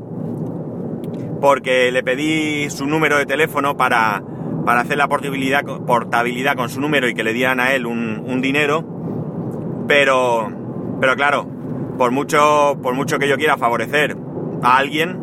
porque 1.40 1.90
le 1.92 2.02
pedí 2.02 2.70
su 2.70 2.86
número 2.86 3.18
de 3.18 3.26
teléfono 3.26 3.76
para, 3.76 4.22
para 4.66 4.80
hacer 4.80 4.98
la 4.98 5.06
portabilidad, 5.06 6.56
con 6.56 6.68
su 6.68 6.80
número 6.80 7.08
y 7.08 7.14
que 7.14 7.22
le 7.22 7.32
dieran 7.32 7.60
a 7.60 7.72
él 7.72 7.86
un, 7.86 8.40
dinero, 8.42 8.84
pero, 9.86 10.50
pero 11.00 11.14
claro, 11.14 11.48
por 11.96 12.10
mucho, 12.10 12.76
por 12.82 12.94
mucho 12.94 13.20
que 13.20 13.28
yo 13.28 13.36
quiera 13.36 13.56
favorecer 13.56 14.16
a 14.64 14.76
alguien, 14.76 15.20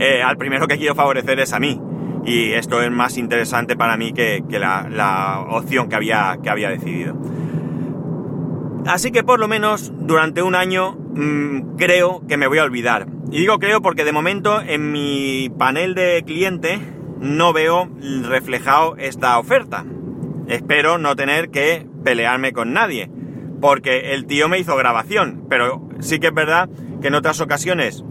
eh, 0.00 0.20
al 0.20 0.36
primero 0.36 0.66
que 0.66 0.78
quiero 0.78 0.96
favorecer 0.96 1.38
es 1.38 1.52
a 1.52 1.60
mí. 1.60 1.80
y 2.24 2.52
esto 2.54 2.82
es 2.82 2.90
más 2.90 3.16
interesante 3.16 3.76
para 3.76 3.96
mí 3.96 4.12
que, 4.12 4.42
la, 4.50 5.44
opción 5.50 5.88
que 5.88 5.94
había, 5.94 6.38
que 6.42 6.50
había 6.50 6.70
decidido. 6.70 7.16
Así 8.84 9.12
que 9.12 9.22
por 9.22 9.38
lo 9.38 9.46
menos 9.46 9.92
durante 9.94 10.42
un 10.42 10.56
año 10.56 10.96
mm, 11.14 11.76
creo 11.76 12.22
que 12.26 12.36
me 12.36 12.48
voy 12.48 12.58
a 12.58 12.64
olvidar. 12.64 13.06
Y 13.30 13.38
digo 13.38 13.60
creo 13.60 13.80
porque 13.80 14.04
de 14.04 14.12
momento 14.12 14.60
en 14.60 14.90
mi 14.90 15.50
panel 15.56 15.94
de 15.94 16.24
cliente 16.26 16.97
no 17.20 17.52
veo 17.52 17.88
reflejado 18.22 18.96
esta 18.96 19.38
oferta. 19.38 19.84
Espero 20.46 20.98
no 20.98 21.16
tener 21.16 21.50
que 21.50 21.86
pelearme 22.04 22.52
con 22.52 22.72
nadie. 22.72 23.10
Porque 23.60 24.14
el 24.14 24.26
tío 24.26 24.48
me 24.48 24.58
hizo 24.58 24.76
grabación. 24.76 25.44
Pero 25.48 25.88
sí 26.00 26.20
que 26.20 26.28
es 26.28 26.34
verdad 26.34 26.68
que 27.00 27.08
en 27.08 27.14
otras 27.14 27.40
ocasiones 27.40 28.04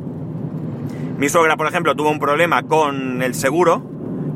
mi 1.17 1.29
suegra, 1.29 1.57
por 1.57 1.67
ejemplo, 1.67 1.95
tuvo 1.95 2.11
un 2.11 2.19
problema 2.19 2.63
con 2.63 3.21
el 3.21 3.33
seguro. 3.33 3.83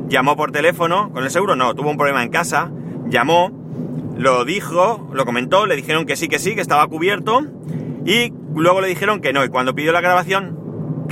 Llamó 0.08 0.36
por 0.36 0.50
teléfono. 0.52 1.12
Con 1.12 1.24
el 1.24 1.30
seguro 1.30 1.54
no, 1.54 1.74
tuvo 1.74 1.90
un 1.90 1.96
problema 1.96 2.22
en 2.22 2.30
casa. 2.30 2.70
Llamó 3.08 3.52
lo 4.16 4.44
dijo, 4.44 5.08
lo 5.12 5.24
comentó, 5.24 5.66
le 5.66 5.76
dijeron 5.76 6.06
que 6.06 6.16
sí, 6.16 6.28
que 6.28 6.38
sí, 6.38 6.54
que 6.54 6.60
estaba 6.60 6.86
cubierto 6.86 7.46
y 8.04 8.32
luego 8.54 8.80
le 8.80 8.88
dijeron 8.88 9.20
que 9.20 9.32
no. 9.32 9.44
Y 9.44 9.48
cuando 9.48 9.74
pidió 9.74 9.92
la 9.92 10.00
grabación, 10.00 10.58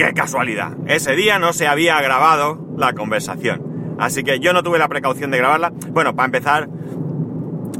qué 0.01 0.15
casualidad, 0.15 0.73
ese 0.87 1.15
día 1.15 1.39
no 1.39 1.53
se 1.53 1.67
había 1.67 2.01
grabado 2.01 2.59
la 2.79 2.95
conversación. 2.95 3.97
Así 3.99 4.25
que 4.25 4.41
yo 4.41 4.55
no 4.55 4.63
tuve 4.63 4.79
la 4.79 4.89
precaución 4.89 5.31
de 5.31 5.37
grabarla. 5.37 5.73
Bueno, 5.91 6.17
para 6.17 6.25
empezar, 6.25 6.69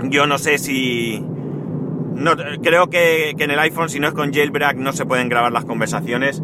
yo 0.05 0.27
no 0.27 0.37
sé 0.37 0.59
si... 0.59 1.25
No, 2.15 2.33
creo 2.63 2.91
que, 2.91 3.31
en 3.31 3.51
el 3.51 3.59
iPhone, 3.59 3.89
si 3.89 4.01
no 4.01 4.09
es 4.09 4.13
con 4.13 4.35
jailbreak, 4.35 4.77
no 4.77 4.93
se 4.93 5.07
pueden 5.07 5.31
grabar 5.31 5.51
las 5.51 5.65
conversaciones. 5.65 6.43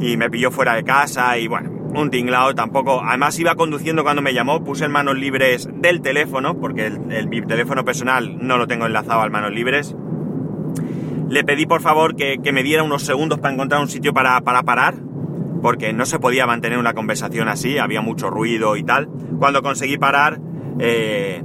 Y 0.00 0.16
me 0.16 0.30
pilló 0.30 0.50
fuera 0.50 0.74
de 0.74 0.82
casa 0.82 1.36
y 1.36 1.46
bueno, 1.46 1.70
un 1.94 2.08
tinglao 2.08 2.54
tampoco. 2.54 3.02
Además 3.04 3.38
iba 3.38 3.54
conduciendo 3.54 4.04
cuando 4.04 4.22
me 4.22 4.32
llamó, 4.32 4.64
puse 4.64 4.86
en 4.86 4.92
manos 4.92 5.16
libres 5.18 5.68
del 5.74 6.00
teléfono, 6.00 6.58
porque 6.58 6.86
el, 6.86 7.46
teléfono 7.46 7.84
personal 7.84 8.38
no 8.40 8.56
lo 8.56 8.66
tengo 8.66 8.86
enlazado 8.86 9.20
al 9.20 9.30
manos 9.30 9.52
libres. 9.52 9.94
Le 11.32 11.44
pedí 11.44 11.64
por 11.64 11.80
favor 11.80 12.14
que, 12.14 12.38
me 12.52 12.62
diera 12.62 12.82
unos 12.82 13.04
segundos 13.04 13.38
para 13.38 13.54
encontrar 13.54 13.80
un 13.80 13.88
sitio 13.88 14.12
para, 14.12 14.38
parar, 14.42 14.96
porque 15.62 15.94
no 15.94 16.04
se 16.04 16.18
podía 16.18 16.46
mantener 16.46 16.78
una 16.78 16.92
conversación 16.92 17.48
así, 17.48 17.78
había 17.78 18.02
mucho 18.02 18.28
ruido 18.28 18.76
y 18.76 18.82
tal. 18.82 19.08
Cuando 19.38 19.62
conseguí 19.62 19.96
parar, 19.96 20.38
eh, 20.78 21.42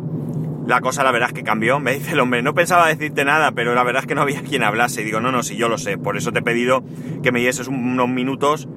la 0.66 0.82
cosa 0.82 1.06
la 1.06 1.12
verdad 1.14 1.30
es 1.30 1.36
que 1.36 1.44
cambió. 1.44 1.80
Me 1.80 1.94
dice 1.94 2.12
el 2.12 2.20
hombre, 2.20 2.42
no 2.42 2.54
pensaba 2.54 2.90
decirte 2.90 3.24
nada, 3.24 3.54
pero 3.54 3.76
la 3.76 3.84
verdad 3.86 4.02
es 4.02 4.08
que 4.08 4.14
no 4.14 4.24
había 4.24 4.42
quien 4.42 4.62
hablase. 4.62 5.04
Y 5.04 5.06
digo, 5.06 5.22
no, 5.22 5.32
no, 5.32 5.42
si 5.42 5.56
yo 5.56 5.70
lo 5.70 5.78
sé, 5.78 5.98
por 5.98 6.18
eso 6.18 6.34
te 6.34 6.40
he 6.40 6.44
pedido 6.44 6.84
que 7.24 7.32
me 7.32 7.40
dieses 7.40 7.70
unos 7.70 8.10
minutos 8.10 8.68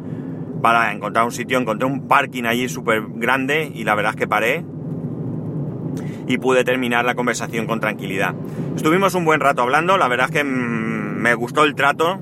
para 0.62 0.92
encontrar 0.92 1.24
un 1.24 1.32
sitio. 1.32 1.58
Encontré 1.58 1.88
un 1.88 2.06
parking 2.06 2.44
allí 2.44 2.68
súper 2.68 3.02
grande 3.16 3.68
y 3.74 3.82
la 3.82 3.96
verdad 3.96 4.12
es 4.12 4.16
que 4.16 4.28
paré 4.28 4.64
y 6.26 6.38
pude 6.38 6.64
terminar 6.64 7.04
la 7.04 7.14
conversación 7.14 7.66
con 7.66 7.80
tranquilidad. 7.80 8.34
Estuvimos 8.76 9.14
un 9.14 9.24
buen 9.24 9.40
rato 9.40 9.62
hablando, 9.62 9.96
la 9.96 10.08
verdad 10.08 10.26
es 10.26 10.32
que 10.32 10.44
mm, 10.44 11.16
me 11.20 11.34
gustó 11.34 11.64
el 11.64 11.74
trato. 11.74 12.20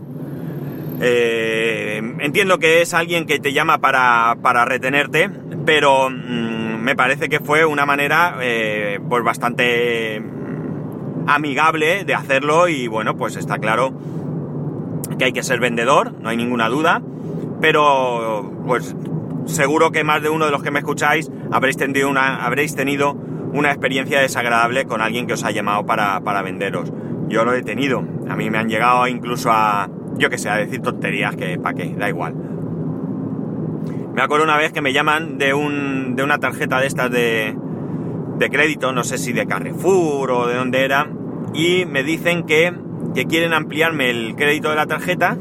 Eh, 1.01 2.03
entiendo 2.19 2.59
que 2.59 2.83
es 2.83 2.93
alguien 2.95 3.27
que 3.27 3.39
te 3.39 3.53
llama 3.53 3.79
para, 3.79 4.65
retenerte, 4.65 5.31
pero 5.65 6.11
mm, 6.11 6.83
me 6.83 6.97
parece 6.97 7.29
que 7.29 7.41
fue 7.41 7.65
una 7.65 7.87
manera 7.87 8.37
eh, 8.41 8.99
pues 9.09 9.23
bastante 9.23 10.23
amigable 11.27 12.05
de 12.05 12.15
hacerlo 12.15 12.69
y 12.69 12.89
bueno, 12.89 13.17
pues 13.17 13.37
está 13.37 13.59
claro 13.59 13.93
que 15.19 15.25
hay 15.25 15.33
que 15.33 15.43
ser 15.43 15.61
vendedor, 15.61 16.13
no 16.21 16.29
hay 16.31 16.37
ninguna 16.37 16.69
duda 16.69 17.03
pero 17.61 18.51
pues 18.67 18.95
seguro 19.47 19.91
que 19.91 20.05
más 20.05 20.23
de 20.23 20.29
uno 20.29 20.47
de 20.47 20.51
los 20.51 20.63
que 20.63 20.71
me 20.71 20.81
escucháis 20.81 21.31
habréis 21.51 21.77
tenido 21.77 22.09
una, 22.09 22.45
habréis 22.45 22.75
tenido 22.75 23.17
una 23.53 23.71
experiencia 23.71 24.21
desagradable 24.21 24.87
con 24.87 25.01
alguien 25.01 25.27
que 25.27 25.35
os 25.35 25.45
ha 25.45 25.51
llamado 25.51 25.87
para, 25.87 26.43
venderos. 26.43 26.93
Yo 27.29 27.45
lo 27.45 27.53
he 27.53 27.63
tenido. 27.63 28.03
A 28.29 28.37
mí 28.37 28.51
me 28.51 28.59
han 28.59 28.69
llegado 28.69 29.07
incluso 29.07 29.51
a, 29.51 29.89
yo 30.17 30.31
que 30.31 30.39
sé, 30.39 30.49
a 30.49 30.57
decir 30.57 30.81
tonterías 30.81 31.37
que 31.37 31.59
para 31.59 31.75
qué, 31.75 31.95
da 31.97 32.09
igual. 32.09 32.35
Me 34.15 34.23
acuerdo 34.23 34.45
una 34.45 34.57
vez 34.57 34.73
que 34.73 34.81
me 34.81 34.93
llaman 34.93 35.39
de, 35.39 35.55
un, 35.55 36.17
de 36.17 36.23
una 36.25 36.39
tarjeta 36.39 36.81
de 36.81 36.87
estas 36.87 37.11
de, 37.11 37.57
de 38.39 38.51
crédito, 38.51 38.93
no 38.93 39.05
sé 39.05 39.19
si 39.19 39.33
de 39.33 39.47
Carrefour 39.47 40.31
o 40.31 40.47
de 40.47 40.57
dónde 40.57 40.85
era, 40.85 41.09
y 41.55 41.85
me 41.87 42.03
dicen 42.03 42.45
que, 42.45 42.73
que 43.15 43.27
quieren 43.27 43.53
ampliarme 43.53 44.11
el 44.11 44.35
crédito 44.37 44.71
de 44.71 44.77
la 44.77 44.87
tarjeta 44.87 45.37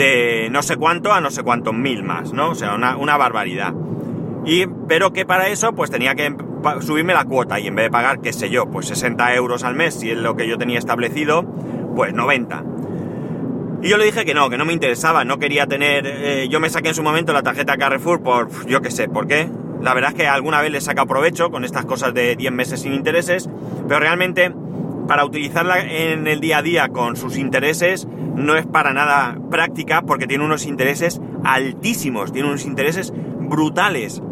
de 0.00 0.48
no 0.50 0.62
sé 0.62 0.76
cuánto 0.76 1.12
a 1.12 1.20
no 1.20 1.30
sé 1.30 1.42
cuántos 1.42 1.74
mil 1.74 2.02
más, 2.02 2.32
¿no? 2.32 2.50
O 2.50 2.54
sea, 2.54 2.74
una, 2.74 3.16
barbaridad. 3.16 3.74
Y, 4.44 4.66
pero 4.88 5.12
que 5.12 5.26
para 5.26 5.48
eso 5.48 5.72
pues 5.72 5.90
tenía 5.90 6.14
que 6.14 6.34
subirme 6.80 7.14
la 7.14 7.24
cuota 7.24 7.58
y 7.60 7.66
en 7.66 7.74
vez 7.74 7.86
de 7.86 7.90
pagar, 7.90 8.20
qué 8.20 8.32
sé 8.32 8.50
yo, 8.50 8.70
pues 8.70 8.86
60 8.86 9.34
euros 9.34 9.64
al 9.64 9.74
mes, 9.74 9.94
si 9.94 10.10
es 10.10 10.18
lo 10.18 10.36
que 10.36 10.48
yo 10.48 10.58
tenía 10.58 10.78
establecido, 10.78 11.44
pues 11.94 12.14
90. 12.14 12.64
Y 13.82 13.88
yo 13.88 13.96
le 13.96 14.04
dije 14.04 14.24
que 14.24 14.34
no, 14.34 14.50
que 14.50 14.58
no 14.58 14.64
me 14.64 14.72
interesaba, 14.74 15.24
no 15.24 15.38
quería 15.38 15.66
tener... 15.66 16.06
Eh, 16.06 16.48
yo 16.50 16.60
me 16.60 16.68
saqué 16.68 16.88
en 16.90 16.94
su 16.94 17.02
momento 17.02 17.32
la 17.32 17.42
tarjeta 17.42 17.78
Carrefour 17.78 18.22
por, 18.22 18.66
yo 18.66 18.82
qué 18.82 18.90
sé, 18.90 19.08
¿por 19.08 19.26
qué? 19.26 19.48
La 19.80 19.94
verdad 19.94 20.10
es 20.10 20.16
que 20.16 20.28
alguna 20.28 20.60
vez 20.60 20.70
le 20.70 20.78
he 20.78 20.82
sacado 20.82 21.06
provecho 21.06 21.50
con 21.50 21.64
estas 21.64 21.86
cosas 21.86 22.12
de 22.12 22.36
10 22.36 22.52
meses 22.52 22.82
sin 22.82 22.92
intereses, 22.92 23.48
pero 23.88 24.00
realmente 24.00 24.52
para 25.08 25.24
utilizarla 25.24 25.80
en 25.80 26.26
el 26.26 26.40
día 26.40 26.58
a 26.58 26.62
día 26.62 26.88
con 26.88 27.16
sus 27.16 27.38
intereses 27.38 28.06
no 28.36 28.56
es 28.56 28.66
para 28.66 28.92
nada 28.92 29.38
práctica 29.50 30.02
porque 30.02 30.26
tiene 30.26 30.44
unos 30.44 30.66
intereses 30.66 31.20
altísimos, 31.42 32.32
tiene 32.32 32.48
unos 32.48 32.66
intereses 32.66 33.12
brutales 33.40 34.22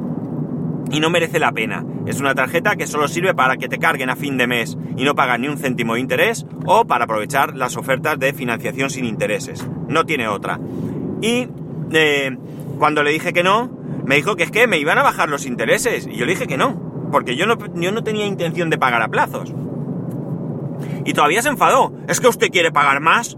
y 0.91 1.01
no 1.01 1.11
merece 1.11 1.39
la 1.39 1.53
pena. 1.53 1.85
Es 2.07 2.21
una 2.21 2.35
tarjeta 2.35 2.77
que 2.77 2.87
solo 2.87 3.09
sirve 3.09 3.35
para 3.35 3.57
que 3.57 3.69
te 3.69 3.79
carguen 3.79 4.11
a 4.11 4.17
fin 4.17 4.37
de 4.39 4.47
mes 4.47 4.77
y 4.97 5.05
no 5.05 5.15
pagas 5.15 5.39
ni 5.39 5.49
un 5.49 5.59
céntimo 5.59 5.95
de 5.95 6.01
interés 6.01 6.47
o 6.65 6.87
para 6.87 7.05
aprovechar 7.05 7.57
las 7.57 7.77
ofertas 7.77 8.19
de 8.19 8.33
financiación 8.33 8.91
sin 8.91 9.05
intereses. 9.05 9.67
No 9.89 10.05
tiene 10.07 10.29
otra. 10.29 10.59
Y 11.21 11.49
eh, 11.93 12.37
cuando 12.79 13.03
le 13.03 13.11
dije 13.11 13.33
que 13.33 13.43
no, 13.43 13.71
me 14.05 14.17
dijo 14.17 14.37
que 14.37 14.45
es 14.45 14.51
que 14.51 14.67
me 14.67 14.79
iban 14.79 14.99
a 14.99 15.03
bajar 15.03 15.29
los 15.29 15.47
intereses. 15.47 16.07
Y 16.07 16.17
yo 16.17 16.25
le 16.25 16.33
dije 16.33 16.47
que 16.47 16.57
no, 16.57 17.09
porque 17.13 17.37
yo 17.37 17.47
no, 17.47 17.57
yo 17.75 17.93
no 17.93 18.03
tenía 18.03 18.27
intención 18.27 18.71
de 18.71 18.79
pagar 18.79 19.03
a 19.03 19.09
plazos. 19.09 19.53
Y 21.05 21.13
todavía 21.13 21.43
se 21.43 21.49
enfadó. 21.49 21.93
¿Es 22.09 22.21
que 22.21 22.29
usted 22.29 22.49
quiere 22.51 22.71
pagar 22.71 23.01
más? 23.01 23.37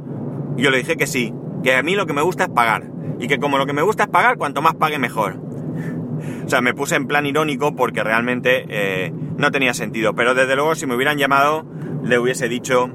Y 0.56 0.62
yo 0.62 0.70
le 0.70 0.78
dije 0.78 0.96
que 0.96 1.06
sí, 1.06 1.34
que 1.62 1.76
a 1.76 1.82
mí 1.82 1.94
lo 1.94 2.06
que 2.06 2.12
me 2.12 2.22
gusta 2.22 2.44
es 2.44 2.50
pagar. 2.50 2.84
Y 3.18 3.28
que 3.28 3.38
como 3.38 3.58
lo 3.58 3.66
que 3.66 3.72
me 3.72 3.82
gusta 3.82 4.04
es 4.04 4.08
pagar, 4.08 4.36
cuanto 4.38 4.62
más 4.62 4.74
pague 4.74 4.98
mejor. 4.98 5.49
O 6.50 6.52
sea, 6.52 6.62
me 6.62 6.74
puse 6.74 6.96
en 6.96 7.06
plan 7.06 7.26
irónico 7.26 7.76
porque 7.76 8.02
realmente 8.02 8.64
eh, 8.68 9.12
no 9.36 9.52
tenía 9.52 9.72
sentido. 9.72 10.16
Pero 10.16 10.34
desde 10.34 10.56
luego 10.56 10.74
si 10.74 10.84
me 10.84 10.96
hubieran 10.96 11.16
llamado, 11.16 11.64
le 12.02 12.18
hubiese 12.18 12.48
dicho, 12.48 12.90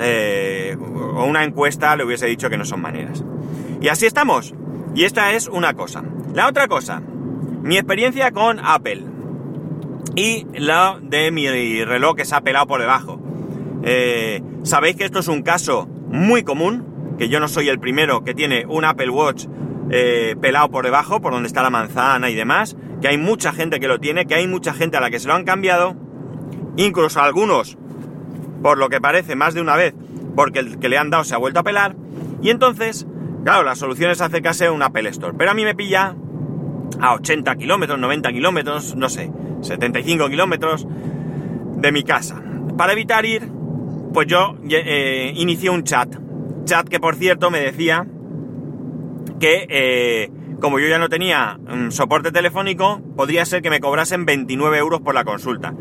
eh, 0.00 0.74
o 0.78 1.22
una 1.26 1.44
encuesta, 1.44 1.94
le 1.96 2.04
hubiese 2.04 2.24
dicho 2.24 2.48
que 2.48 2.56
no 2.56 2.64
son 2.64 2.80
maneras. 2.80 3.22
Y 3.82 3.88
así 3.88 4.06
estamos. 4.06 4.54
Y 4.94 5.04
esta 5.04 5.34
es 5.34 5.48
una 5.48 5.74
cosa. 5.74 6.02
La 6.32 6.48
otra 6.48 6.66
cosa, 6.66 7.02
mi 7.60 7.76
experiencia 7.76 8.30
con 8.30 8.58
Apple. 8.58 9.04
Y 10.16 10.46
la 10.54 10.98
de 11.02 11.30
mi 11.30 11.84
reloj 11.84 12.16
que 12.16 12.24
se 12.24 12.36
ha 12.36 12.40
pelado 12.40 12.66
por 12.68 12.80
debajo. 12.80 13.20
Eh, 13.82 14.42
sabéis 14.62 14.96
que 14.96 15.04
esto 15.04 15.18
es 15.18 15.28
un 15.28 15.42
caso 15.42 15.86
muy 16.08 16.42
común, 16.42 17.16
que 17.18 17.28
yo 17.28 17.38
no 17.38 17.48
soy 17.48 17.68
el 17.68 17.80
primero 17.80 18.24
que 18.24 18.32
tiene 18.32 18.64
un 18.66 18.86
Apple 18.86 19.10
Watch 19.10 19.44
eh, 19.90 20.36
pelado 20.40 20.70
por 20.70 20.84
debajo, 20.84 21.20
por 21.20 21.32
donde 21.32 21.46
está 21.46 21.62
la 21.62 21.70
manzana 21.70 22.30
y 22.30 22.34
demás, 22.34 22.76
que 23.00 23.08
hay 23.08 23.18
mucha 23.18 23.52
gente 23.52 23.80
que 23.80 23.88
lo 23.88 23.98
tiene, 23.98 24.26
que 24.26 24.34
hay 24.34 24.46
mucha 24.46 24.74
gente 24.74 24.96
a 24.96 25.00
la 25.00 25.10
que 25.10 25.18
se 25.18 25.28
lo 25.28 25.34
han 25.34 25.44
cambiado, 25.44 25.96
incluso 26.76 27.20
algunos, 27.20 27.78
por 28.62 28.78
lo 28.78 28.88
que 28.88 29.00
parece 29.00 29.36
más 29.36 29.54
de 29.54 29.60
una 29.60 29.76
vez, 29.76 29.94
porque 30.34 30.60
el 30.60 30.78
que 30.78 30.88
le 30.88 30.98
han 30.98 31.10
dado 31.10 31.24
se 31.24 31.34
ha 31.34 31.38
vuelto 31.38 31.60
a 31.60 31.64
pelar, 31.64 31.96
y 32.42 32.50
entonces, 32.50 33.06
claro, 33.44 33.64
la 33.64 33.74
solución 33.74 34.10
es 34.10 34.20
acercarse 34.20 34.66
a 34.66 34.72
un 34.72 34.82
Apple 34.82 35.08
Store, 35.10 35.34
pero 35.36 35.50
a 35.50 35.54
mí 35.54 35.64
me 35.64 35.74
pilla 35.74 36.14
a 37.00 37.14
80 37.14 37.56
kilómetros, 37.56 37.98
90 37.98 38.32
kilómetros, 38.32 38.96
no 38.96 39.08
sé, 39.08 39.30
75 39.60 40.28
kilómetros 40.28 40.86
de 41.76 41.92
mi 41.92 42.02
casa. 42.02 42.42
Para 42.76 42.92
evitar 42.92 43.24
ir 43.24 43.58
pues 44.12 44.26
yo 44.26 44.56
eh, 44.68 45.32
inicié 45.36 45.70
un 45.70 45.84
chat. 45.84 46.08
Chat 46.64 46.88
que 46.88 47.00
por 47.00 47.14
cierto 47.16 47.50
me 47.50 47.60
decía 47.60 48.06
que 49.38 49.66
eh, 49.68 50.30
como 50.60 50.78
yo 50.78 50.88
ya 50.88 50.98
no 50.98 51.08
tenía 51.08 51.58
mm, 51.58 51.90
soporte 51.90 52.32
telefónico, 52.32 53.00
podría 53.16 53.44
ser 53.44 53.62
que 53.62 53.70
me 53.70 53.80
cobrasen 53.80 54.26
29 54.26 54.78
euros 54.78 55.00
por 55.00 55.14
la 55.14 55.24
consulta. 55.24 55.74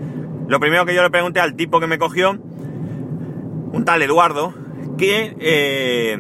Lo 0.48 0.60
primero 0.60 0.86
que 0.86 0.94
yo 0.94 1.04
le 1.04 1.10
pregunté 1.10 1.40
al 1.40 1.56
tipo 1.56 1.80
que 1.80 1.88
me 1.88 1.98
cogió, 1.98 2.32
un 2.32 3.84
tal 3.86 4.02
Eduardo, 4.02 4.54
que, 4.98 5.36
eh, 5.40 6.18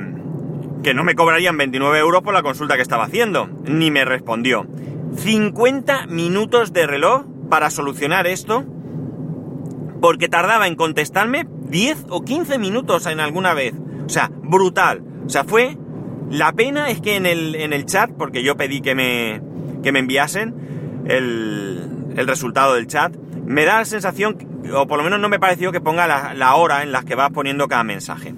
que 0.83 0.93
no 0.93 1.03
me 1.03 1.15
cobrarían 1.15 1.57
29 1.57 1.99
euros 1.99 2.23
por 2.23 2.33
la 2.33 2.43
consulta 2.43 2.75
que 2.75 2.81
estaba 2.81 3.05
haciendo. 3.05 3.47
Ni 3.63 3.91
me 3.91 4.05
respondió. 4.05 4.65
50 5.15 6.07
minutos 6.07 6.73
de 6.73 6.87
reloj 6.87 7.25
para 7.49 7.69
solucionar 7.69 8.27
esto, 8.27 8.65
porque 10.01 10.27
tardaba 10.27 10.67
en 10.67 10.75
contestarme 10.75 11.47
10 11.69 12.05
o 12.09 12.23
15 12.23 12.57
minutos 12.57 13.05
en 13.05 13.19
alguna 13.19 13.53
vez. 13.53 13.73
O 14.05 14.09
sea, 14.09 14.29
brutal. 14.31 15.03
O 15.25 15.29
sea, 15.29 15.43
fue... 15.43 15.77
La 16.29 16.51
pena 16.51 16.89
es 16.89 17.01
que 17.01 17.15
en 17.15 17.25
el, 17.25 17.55
en 17.55 17.73
el 17.73 17.85
chat, 17.85 18.11
porque 18.11 18.43
yo 18.43 18.57
pedí 18.57 18.81
que 18.81 18.95
me, 18.95 19.41
que 19.81 19.91
me 19.91 19.99
enviasen, 19.99 21.03
el, 21.05 22.13
el 22.15 22.27
resultado 22.27 22.73
del 22.73 22.87
chat, 22.87 23.15
me 23.45 23.63
da 23.63 23.77
la 23.77 23.85
sensación, 23.85 24.37
o 24.73 24.87
por 24.87 24.97
lo 24.97 25.03
menos 25.05 25.21
no 25.21 25.29
me 25.29 25.39
pareció 25.39 25.71
que 25.71 25.79
ponga 25.79 26.05
la, 26.33 26.55
hora 26.55 26.83
en 26.83 26.91
la 26.91 27.03
que 27.03 27.15
vas 27.15 27.31
poniendo 27.31 27.69
cada 27.69 27.83
mensaje. 27.83 28.35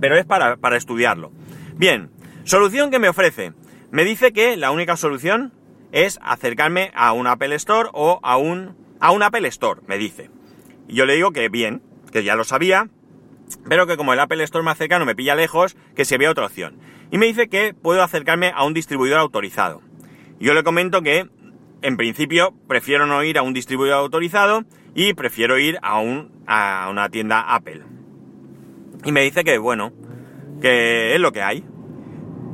Pero 0.00 0.16
es 0.16 0.24
para, 0.26 0.56
para 0.56 0.76
estudiarlo. 0.76 1.30
Bien, 1.76 2.10
solución 2.44 2.90
que 2.90 2.98
me 2.98 3.08
ofrece. 3.08 3.52
Me 3.92 4.04
dice 4.04 4.32
que 4.32 4.56
la 4.56 4.72
única 4.72 4.96
solución 4.96 5.52
es 5.92 6.18
acercarme 6.22 6.90
a 6.94 7.12
un 7.12 7.28
Apple 7.28 7.54
Store 7.54 7.90
o 7.92 8.18
a 8.22 8.36
un, 8.36 8.76
a 8.98 9.12
un 9.12 9.22
Apple 9.22 9.46
Store, 9.48 9.80
me 9.86 9.98
dice. 9.98 10.30
Y 10.88 10.94
yo 10.94 11.06
le 11.06 11.14
digo 11.14 11.30
que 11.30 11.48
bien, 11.48 11.80
que 12.10 12.24
ya 12.24 12.34
lo 12.34 12.42
sabía, 12.42 12.88
pero 13.68 13.86
que 13.86 13.96
como 13.96 14.12
el 14.12 14.20
Apple 14.20 14.42
Store 14.44 14.64
más 14.64 14.78
cercano 14.78 15.04
me 15.04 15.14
pilla 15.14 15.34
lejos, 15.34 15.76
que 15.94 16.04
si 16.04 16.14
había 16.14 16.30
otra 16.30 16.46
opción. 16.46 16.78
Y 17.10 17.18
me 17.18 17.26
dice 17.26 17.48
que 17.48 17.74
puedo 17.74 18.02
acercarme 18.02 18.52
a 18.54 18.64
un 18.64 18.74
distribuidor 18.74 19.18
autorizado. 19.18 19.82
Yo 20.40 20.54
le 20.54 20.62
comento 20.62 21.02
que, 21.02 21.28
en 21.82 21.96
principio, 21.96 22.54
prefiero 22.68 23.06
no 23.06 23.22
ir 23.24 23.38
a 23.38 23.42
un 23.42 23.54
distribuidor 23.54 23.98
autorizado 23.98 24.64
y 24.94 25.14
prefiero 25.14 25.58
ir 25.58 25.78
a, 25.82 26.00
un, 26.00 26.30
a 26.46 26.88
una 26.90 27.08
tienda 27.08 27.40
Apple. 27.40 27.82
Y 29.04 29.12
me 29.12 29.22
dice 29.22 29.44
que, 29.44 29.58
bueno, 29.58 29.92
que 30.60 31.14
es 31.14 31.20
lo 31.20 31.32
que 31.32 31.42
hay. 31.42 31.64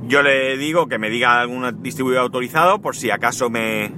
Yo 0.06 0.22
le 0.22 0.56
digo 0.58 0.86
que 0.86 0.98
me 0.98 1.08
diga 1.08 1.40
algún 1.40 1.82
distribuidor 1.82 2.22
autorizado 2.22 2.80
por 2.80 2.94
si 2.94 3.10
acaso 3.10 3.48
me, 3.48 3.92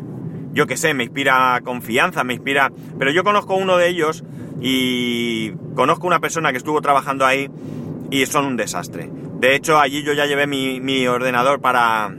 yo 0.52 0.66
qué 0.66 0.76
sé, 0.76 0.94
me 0.94 1.04
inspira 1.04 1.60
confianza, 1.64 2.24
me 2.24 2.32
inspira... 2.32 2.72
Pero 2.98 3.10
yo 3.10 3.24
conozco 3.24 3.56
uno 3.56 3.76
de 3.76 3.88
ellos 3.88 4.24
y 4.60 5.50
conozco 5.74 6.06
una 6.06 6.20
persona 6.20 6.50
que 6.50 6.58
estuvo 6.58 6.80
trabajando 6.80 7.26
ahí 7.26 7.50
y 8.10 8.24
son 8.26 8.46
un 8.46 8.56
desastre. 8.56 9.10
De 9.40 9.54
hecho, 9.54 9.78
allí 9.78 10.02
yo 10.02 10.12
ya 10.12 10.26
llevé 10.26 10.46
mi, 10.46 11.06
ordenador 11.06 11.60
para, 11.60 12.14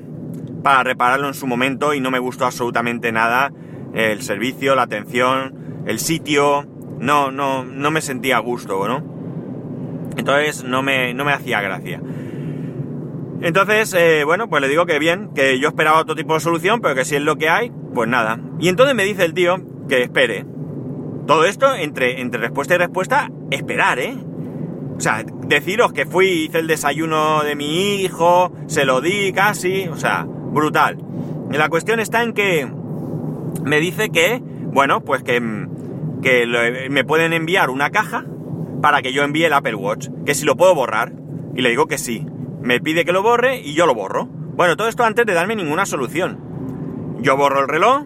para 0.64 0.84
repararlo 0.84 1.28
en 1.28 1.34
su 1.34 1.48
momento 1.48 1.94
y 1.94 2.00
no 2.00 2.12
me 2.12 2.20
gustó 2.20 2.46
absolutamente 2.46 3.12
nada 3.12 3.52
el 3.94 4.22
servicio, 4.22 4.76
la 4.76 4.84
atención, 4.84 5.84
el 5.86 6.00
sitio. 6.00 6.66
No, 7.00 7.32
no, 7.32 7.64
no 7.64 7.92
me 7.92 8.02
sentía 8.02 8.38
a 8.38 8.40
gusto, 8.40 8.88
¿no? 8.88 9.18
Entonces 10.18 10.64
no 10.64 10.82
me, 10.82 11.14
no 11.14 11.26
me 11.26 11.32
hacía 11.32 11.62
gracia. 11.62 12.02
Entonces, 13.42 13.94
eh, 13.94 14.24
bueno, 14.24 14.50
pues 14.50 14.62
le 14.62 14.68
digo 14.68 14.86
que 14.86 14.98
bien, 14.98 15.30
que 15.36 15.60
yo 15.60 15.68
esperaba 15.70 16.00
otro 16.00 16.16
tipo 16.16 16.34
de 16.34 16.40
solución, 16.40 16.82
pero 16.82 16.96
que 16.96 17.06
si 17.06 17.16
es 17.16 17.22
lo 17.22 17.36
que 17.38 17.50
hay, 17.50 17.72
pues 17.94 18.10
nada. 18.10 18.40
Y 18.60 18.68
entonces 18.68 18.96
me 18.96 19.04
dice 19.04 19.26
el 19.26 19.34
tío 19.34 19.58
que 19.88 20.02
espere. 20.02 20.46
Todo 21.28 21.46
esto 21.46 21.76
entre, 21.76 22.22
entre 22.22 22.40
respuesta 22.40 22.76
y 22.76 22.78
respuesta, 22.78 23.30
esperar, 23.52 24.00
¿eh? 24.00 24.18
O 24.98 25.00
sea, 25.00 25.24
deciros 25.46 25.94
que 25.94 26.06
fui, 26.06 26.46
hice 26.46 26.60
el 26.60 26.68
desayuno 26.68 27.44
de 27.44 27.56
mi 27.56 28.02
hijo, 28.02 28.52
se 28.66 28.86
lo 28.86 29.02
di 29.02 29.32
casi, 29.34 29.88
o 29.88 29.96
sea, 29.98 30.26
brutal. 30.26 30.98
Y 31.52 31.58
la 31.58 31.70
cuestión 31.70 32.00
está 32.00 32.24
en 32.24 32.34
que 32.34 32.68
me 33.64 33.80
dice 33.80 34.10
que, 34.10 34.42
bueno, 34.42 35.02
pues 35.02 35.22
que, 35.22 35.40
que 36.24 36.88
me 36.90 37.04
pueden 37.04 37.34
enviar 37.34 37.70
una 37.70 37.92
caja 37.92 38.26
para 38.82 39.02
que 39.02 39.14
yo 39.14 39.24
envíe 39.24 39.44
el 39.44 39.54
Apple 39.54 39.76
Watch, 39.76 40.08
que 40.26 40.34
si 40.34 40.46
lo 40.46 40.56
puedo 40.56 40.74
borrar. 40.74 41.14
Y 41.56 41.62
le 41.62 41.70
digo 41.70 41.88
que 41.88 41.98
sí 41.98 42.26
me 42.62 42.82
pide 42.82 43.06
que 43.06 43.14
lo 43.14 43.24
borre 43.24 43.62
y 43.62 43.74
yo 43.74 43.86
lo 43.86 43.96
borro. 43.96 44.26
Bueno, 44.26 44.76
todo 44.76 44.88
esto 44.88 45.04
antes 45.04 45.26
de 45.26 45.34
darme 45.34 45.56
ninguna 45.56 45.86
solución. 45.86 47.18
Yo 47.22 47.38
borro 47.38 47.62
el 47.62 47.68
reloj, 47.68 48.04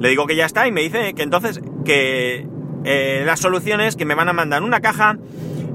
le 0.00 0.08
digo 0.08 0.26
que 0.26 0.36
ya 0.36 0.46
está 0.46 0.66
y 0.66 0.72
me 0.72 0.82
dice 0.82 1.14
que 1.14 1.22
entonces 1.22 1.60
que 1.84 2.46
eh, 2.84 3.22
las 3.24 3.40
soluciones 3.40 3.96
que 3.96 4.04
me 4.04 4.14
van 4.14 4.28
a 4.28 4.32
mandar 4.32 4.62
una 4.62 4.80
caja, 4.80 5.18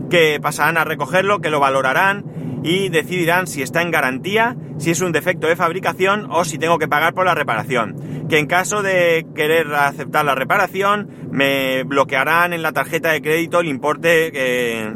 que 0.09 0.39
pasarán 0.41 0.77
a 0.77 0.83
recogerlo, 0.83 1.39
que 1.39 1.49
lo 1.49 1.59
valorarán 1.59 2.23
y 2.63 2.89
decidirán 2.89 3.47
si 3.47 3.61
está 3.61 3.81
en 3.81 3.91
garantía, 3.91 4.55
si 4.77 4.91
es 4.91 5.01
un 5.01 5.11
defecto 5.11 5.47
de 5.47 5.55
fabricación 5.55 6.27
o 6.31 6.45
si 6.45 6.57
tengo 6.57 6.79
que 6.79 6.87
pagar 6.87 7.13
por 7.13 7.25
la 7.25 7.35
reparación. 7.35 8.27
Que 8.29 8.39
en 8.39 8.47
caso 8.47 8.81
de 8.81 9.25
querer 9.35 9.73
aceptar 9.73 10.23
la 10.23 10.35
reparación, 10.35 11.09
me 11.31 11.83
bloquearán 11.83 12.53
en 12.53 12.61
la 12.61 12.71
tarjeta 12.71 13.11
de 13.11 13.21
crédito 13.21 13.59
el 13.59 13.67
importe 13.67 14.31
eh, 14.33 14.93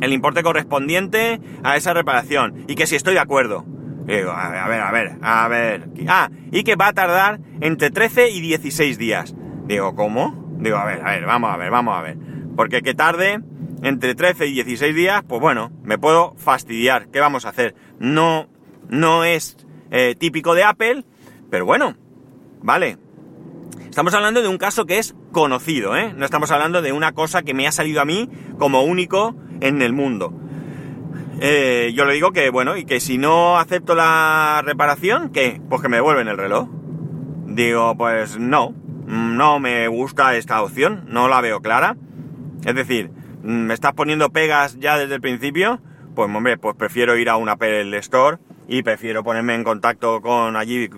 el 0.00 0.12
importe 0.12 0.42
correspondiente 0.42 1.40
a 1.62 1.76
esa 1.76 1.94
reparación 1.94 2.64
y 2.68 2.74
que 2.74 2.86
si 2.86 2.96
estoy 2.96 3.14
de 3.14 3.20
acuerdo. 3.20 3.64
Digo, 4.06 4.30
a 4.30 4.48
ver, 4.50 4.60
a 4.60 4.68
ver, 4.92 5.16
a 5.20 5.48
ver. 5.48 5.88
Ah, 6.08 6.30
y 6.52 6.62
que 6.62 6.76
va 6.76 6.88
a 6.88 6.92
tardar 6.92 7.40
entre 7.60 7.90
13 7.90 8.30
y 8.30 8.40
16 8.40 8.98
días. 8.98 9.34
Digo, 9.66 9.96
¿cómo? 9.96 10.56
Digo, 10.60 10.76
a 10.76 10.84
ver, 10.84 11.00
a 11.04 11.10
ver, 11.10 11.26
vamos 11.26 11.52
a 11.52 11.56
ver, 11.56 11.70
vamos 11.70 11.96
a 11.96 12.02
ver. 12.02 12.16
Porque 12.56 12.82
que 12.82 12.94
tarde 12.94 13.40
entre 13.82 14.14
13 14.14 14.46
y 14.46 14.52
16 14.52 14.94
días, 14.94 15.22
pues 15.26 15.40
bueno, 15.40 15.72
me 15.82 15.98
puedo 15.98 16.34
fastidiar. 16.36 17.08
¿Qué 17.08 17.18
vamos 17.18 17.46
a 17.46 17.48
hacer? 17.48 17.74
No, 17.98 18.48
no 18.88 19.24
es 19.24 19.56
eh, 19.90 20.14
típico 20.16 20.54
de 20.54 20.62
Apple, 20.62 21.04
pero 21.50 21.66
bueno, 21.66 21.96
vale. 22.62 22.98
Estamos 23.88 24.14
hablando 24.14 24.42
de 24.42 24.48
un 24.48 24.58
caso 24.58 24.86
que 24.86 24.98
es 24.98 25.14
conocido, 25.32 25.96
¿eh? 25.96 26.12
No 26.14 26.24
estamos 26.24 26.50
hablando 26.50 26.80
de 26.80 26.92
una 26.92 27.12
cosa 27.12 27.42
que 27.42 27.54
me 27.54 27.66
ha 27.66 27.72
salido 27.72 28.00
a 28.00 28.04
mí 28.04 28.28
como 28.58 28.82
único 28.82 29.34
en 29.60 29.82
el 29.82 29.92
mundo. 29.92 30.32
Eh, 31.38 31.92
yo 31.94 32.06
le 32.06 32.14
digo 32.14 32.32
que, 32.32 32.48
bueno, 32.50 32.76
y 32.76 32.84
que 32.84 32.98
si 32.98 33.18
no 33.18 33.58
acepto 33.58 33.94
la 33.94 34.62
reparación, 34.64 35.30
¿qué? 35.30 35.60
Pues 35.68 35.82
que 35.82 35.88
me 35.88 35.96
devuelven 35.96 36.28
el 36.28 36.38
reloj. 36.38 36.68
Digo, 37.46 37.96
pues 37.96 38.38
no, 38.38 38.74
no 39.06 39.60
me 39.60 39.86
gusta 39.88 40.34
esta 40.36 40.62
opción, 40.62 41.04
no 41.08 41.28
la 41.28 41.40
veo 41.42 41.60
clara. 41.60 41.96
Es 42.64 42.74
decir, 42.74 43.10
me 43.42 43.74
estás 43.74 43.92
poniendo 43.92 44.30
pegas 44.30 44.78
ya 44.78 44.96
desde 44.98 45.14
el 45.14 45.20
principio, 45.20 45.80
pues 46.14 46.34
hombre, 46.34 46.56
pues 46.56 46.74
prefiero 46.74 47.16
ir 47.16 47.28
a 47.28 47.36
un 47.36 47.48
Apple 47.48 47.96
Store 47.98 48.38
y 48.66 48.82
prefiero 48.82 49.22
ponerme 49.22 49.54
en 49.54 49.62
contacto 49.62 50.20
con 50.22 50.56
allí 50.56 50.88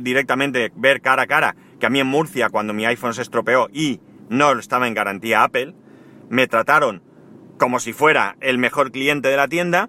directamente, 0.00 0.72
ver 0.74 1.00
cara 1.00 1.22
a 1.22 1.26
cara, 1.26 1.56
que 1.78 1.86
a 1.86 1.90
mí 1.90 2.00
en 2.00 2.08
Murcia, 2.08 2.50
cuando 2.50 2.74
mi 2.74 2.84
iPhone 2.84 3.14
se 3.14 3.22
estropeó 3.22 3.68
y 3.72 4.00
no 4.28 4.52
estaba 4.58 4.88
en 4.88 4.94
garantía 4.94 5.44
Apple, 5.44 5.74
me 6.28 6.46
trataron 6.48 7.02
como 7.58 7.78
si 7.78 7.92
fuera 7.92 8.36
el 8.40 8.58
mejor 8.58 8.92
cliente 8.92 9.28
de 9.28 9.36
la 9.36 9.48
tienda. 9.48 9.88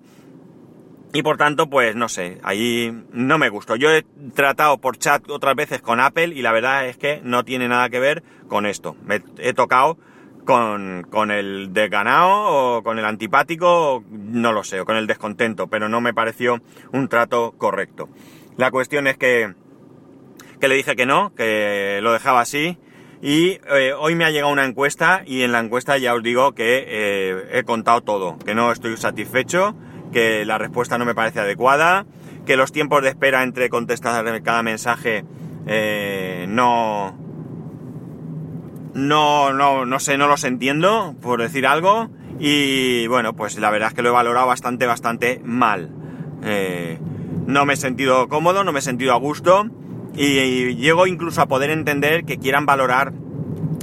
Y 1.14 1.24
por 1.24 1.38
tanto, 1.38 1.70
pues 1.70 1.96
no 1.96 2.10
sé, 2.10 2.40
allí 2.44 2.92
no 3.14 3.38
me 3.38 3.48
gustó. 3.48 3.78
Yo 3.78 3.90
he 3.90 4.06
tratado 4.34 4.80
por 4.80 4.98
chat 4.98 5.30
otras 5.30 5.56
veces 5.56 5.82
con 5.82 6.02
Apple 6.02 6.28
y 6.36 6.42
la 6.42 6.52
verdad 6.52 6.88
es 6.88 6.98
que 6.98 7.22
no 7.24 7.46
tiene 7.46 7.70
nada 7.70 7.90
que 7.90 8.00
ver 8.00 8.24
con 8.50 8.66
esto. 8.66 8.98
Me 9.02 9.22
he 9.38 9.54
tocado 9.54 9.98
con, 10.44 11.08
con 11.10 11.32
el 11.32 11.72
desganado 11.72 12.78
o 12.78 12.84
con 12.84 13.00
el 13.00 13.06
antipático, 13.06 14.04
no 14.10 14.52
lo 14.52 14.66
sé, 14.66 14.82
o 14.82 14.86
con 14.86 14.98
el 14.98 15.08
descontento, 15.08 15.68
pero 15.68 15.88
no 15.88 16.02
me 16.02 16.14
pareció 16.14 16.62
un 16.92 17.08
trato 17.08 17.54
correcto. 17.58 18.10
La 18.58 18.70
cuestión 18.70 19.08
es 19.08 19.18
que, 19.18 19.54
que 20.60 20.68
le 20.68 20.76
dije 20.76 20.98
que 20.98 21.06
no, 21.06 21.34
que 21.34 22.00
lo 22.02 22.12
dejaba 22.12 22.42
así 22.42 22.78
y 23.26 23.60
eh, 23.74 23.92
hoy 23.98 24.14
me 24.14 24.24
ha 24.24 24.30
llegado 24.30 24.54
una 24.54 24.66
encuesta 24.66 25.24
y 25.26 25.42
en 25.42 25.52
la 25.52 25.60
encuesta 25.60 25.98
ya 25.98 26.14
os 26.14 26.22
digo 26.22 26.54
que 26.54 26.86
eh, 26.88 27.48
he 27.54 27.64
contado 27.64 28.02
todo, 28.02 28.38
que 28.38 28.54
no 28.54 28.72
estoy 28.72 28.96
satisfecho, 28.98 29.76
que 30.14 30.46
la 30.46 30.60
respuesta 30.60 31.00
no 31.00 31.06
me 31.06 31.16
parece 31.16 31.40
adecuada, 31.40 32.06
que 32.46 32.56
los 32.56 32.72
tiempos 32.72 33.02
de 33.02 33.10
espera 33.10 33.42
entre 33.42 33.70
contestar 33.70 34.44
cada 34.44 34.62
mensaje 34.62 35.26
eh, 35.66 36.46
no, 36.48 37.18
no, 38.94 39.54
no, 39.54 39.88
no 39.88 40.00
sé, 40.00 40.20
no 40.20 40.28
los 40.28 40.44
entiendo, 40.44 41.16
por 41.20 41.42
decir 41.42 41.66
algo. 41.66 42.12
Y 42.38 43.08
bueno, 43.08 43.36
pues 43.36 43.58
la 43.58 43.72
verdad 43.72 43.88
es 43.88 43.96
que 43.96 44.04
lo 44.04 44.10
he 44.10 44.12
valorado 44.12 44.46
bastante, 44.46 44.86
bastante 44.86 45.42
mal. 45.44 45.90
no 47.48 47.66
me 47.66 47.74
he 47.74 47.78
sentido 47.78 48.28
cómodo, 48.28 48.64
no 48.64 48.72
me 48.72 48.80
he 48.80 48.84
sentido 48.84 49.14
a 49.14 49.18
gusto 49.18 49.72
y, 50.16 50.76
llego 50.76 51.08
incluso 51.08 51.42
a 51.42 51.48
poder 51.48 51.70
entender 51.70 52.26
que 52.26 52.38
quieran 52.38 52.66
valorar 52.66 53.14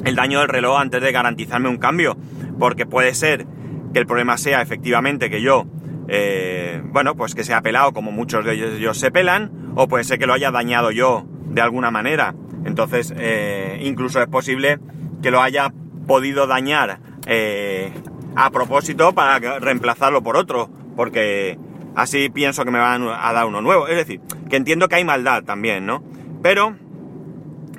el 0.04 0.14
daño 0.14 0.40
del 0.40 0.48
reloj 0.48 0.80
antes 0.80 1.02
de 1.02 1.12
garantizarme 1.12 1.68
un 1.68 1.78
cambio, 1.78 2.16
porque 2.58 2.86
puede 2.86 3.14
ser 3.14 3.46
que 3.92 3.98
el 3.98 4.06
problema 4.06 4.38
sea 4.38 4.62
efectivamente 4.62 5.30
que 5.30 5.42
yo, 5.42 5.66
eh, 6.08 6.82
bueno, 6.84 7.14
pues 7.14 7.34
que 7.34 7.44
sea 7.44 7.62
pelado 7.62 7.92
como 7.92 8.10
muchos 8.10 8.44
de 8.44 8.54
ellos, 8.54 8.98
se 8.98 9.10
pelan, 9.10 9.72
o 9.76 9.88
puede 9.88 10.04
ser 10.04 10.18
que 10.18 10.26
lo 10.26 10.32
haya 10.32 10.50
dañado 10.50 10.90
yo 10.90 11.26
de 11.46 11.60
alguna 11.60 11.90
manera. 11.90 12.34
Entonces, 12.64 13.12
eh, 13.16 13.80
incluso 13.82 14.20
es 14.20 14.28
posible 14.28 14.78
que 15.22 15.30
lo 15.30 15.42
haya 15.42 15.72
podido 16.06 16.46
dañar 16.46 17.00
eh, 17.26 17.92
a 18.34 18.50
propósito 18.50 19.12
para 19.12 19.38
reemplazarlo 19.58 20.22
por 20.22 20.36
otro, 20.36 20.68
porque 20.96 21.58
así 21.94 22.28
pienso 22.30 22.64
que 22.64 22.70
me 22.70 22.78
van 22.78 23.02
a 23.02 23.32
dar 23.32 23.46
uno 23.46 23.60
nuevo. 23.60 23.86
Es 23.88 23.96
decir, 23.96 24.20
que 24.48 24.56
entiendo 24.56 24.88
que 24.88 24.96
hay 24.96 25.04
maldad 25.04 25.44
también, 25.44 25.86
¿no? 25.86 26.02
Pero 26.42 26.76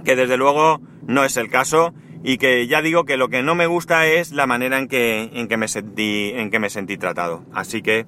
que 0.03 0.15
desde 0.15 0.37
luego 0.37 0.81
no 1.07 1.23
es 1.23 1.37
el 1.37 1.49
caso 1.49 1.93
y 2.23 2.37
que 2.37 2.67
ya 2.67 2.81
digo 2.81 3.03
que 3.03 3.17
lo 3.17 3.27
que 3.27 3.43
no 3.43 3.53
me 3.55 3.67
gusta 3.67 4.07
es 4.07 4.31
la 4.31 4.47
manera 4.47 4.79
en 4.79 4.87
que, 4.87 5.29
en 5.33 5.47
que, 5.47 5.57
me, 5.57 5.67
sentí, 5.67 6.31
en 6.33 6.49
que 6.49 6.59
me 6.59 6.69
sentí 6.69 6.97
tratado. 6.97 7.43
Así 7.53 7.81
que 7.81 8.05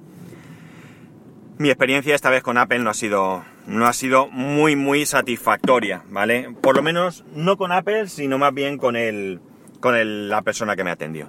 mi 1.58 1.68
experiencia 1.68 2.14
esta 2.14 2.30
vez 2.30 2.42
con 2.42 2.56
Apple 2.58 2.78
no 2.78 2.90
ha 2.90 2.94
sido, 2.94 3.44
no 3.66 3.86
ha 3.86 3.92
sido 3.92 4.28
muy, 4.28 4.74
muy 4.74 5.04
satisfactoria, 5.04 6.02
¿vale? 6.10 6.54
Por 6.62 6.76
lo 6.76 6.82
menos 6.82 7.24
no 7.34 7.56
con 7.56 7.72
Apple, 7.72 8.08
sino 8.08 8.38
más 8.38 8.54
bien 8.54 8.78
con, 8.78 8.96
el, 8.96 9.40
con 9.80 10.28
la 10.28 10.42
persona 10.42 10.76
que 10.76 10.84
me 10.84 10.90
atendió. 10.90 11.28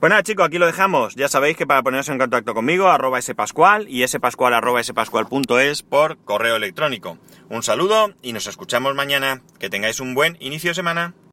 Pues 0.00 0.10
nada, 0.10 0.22
chicos, 0.22 0.46
aquí 0.46 0.58
lo 0.58 0.66
dejamos. 0.66 1.16
Ya 1.16 1.26
sabéis 1.26 1.56
que 1.56 1.66
para 1.66 1.82
poneros 1.82 2.08
en 2.08 2.18
contacto 2.18 2.54
conmigo, 2.54 2.86
arroba 2.86 3.20
spascual 3.20 3.88
y 3.88 4.06
spascual 4.06 4.54
arroba 4.54 4.80
spascual.es 4.80 5.82
por 5.82 6.18
correo 6.18 6.54
electrónico. 6.54 7.18
Un 7.48 7.64
saludo 7.64 8.14
y 8.22 8.32
nos 8.32 8.46
escuchamos 8.46 8.94
mañana. 8.94 9.42
Que 9.58 9.70
tengáis 9.70 9.98
un 9.98 10.14
buen 10.14 10.36
inicio 10.38 10.70
de 10.70 10.74
semana. 10.76 11.14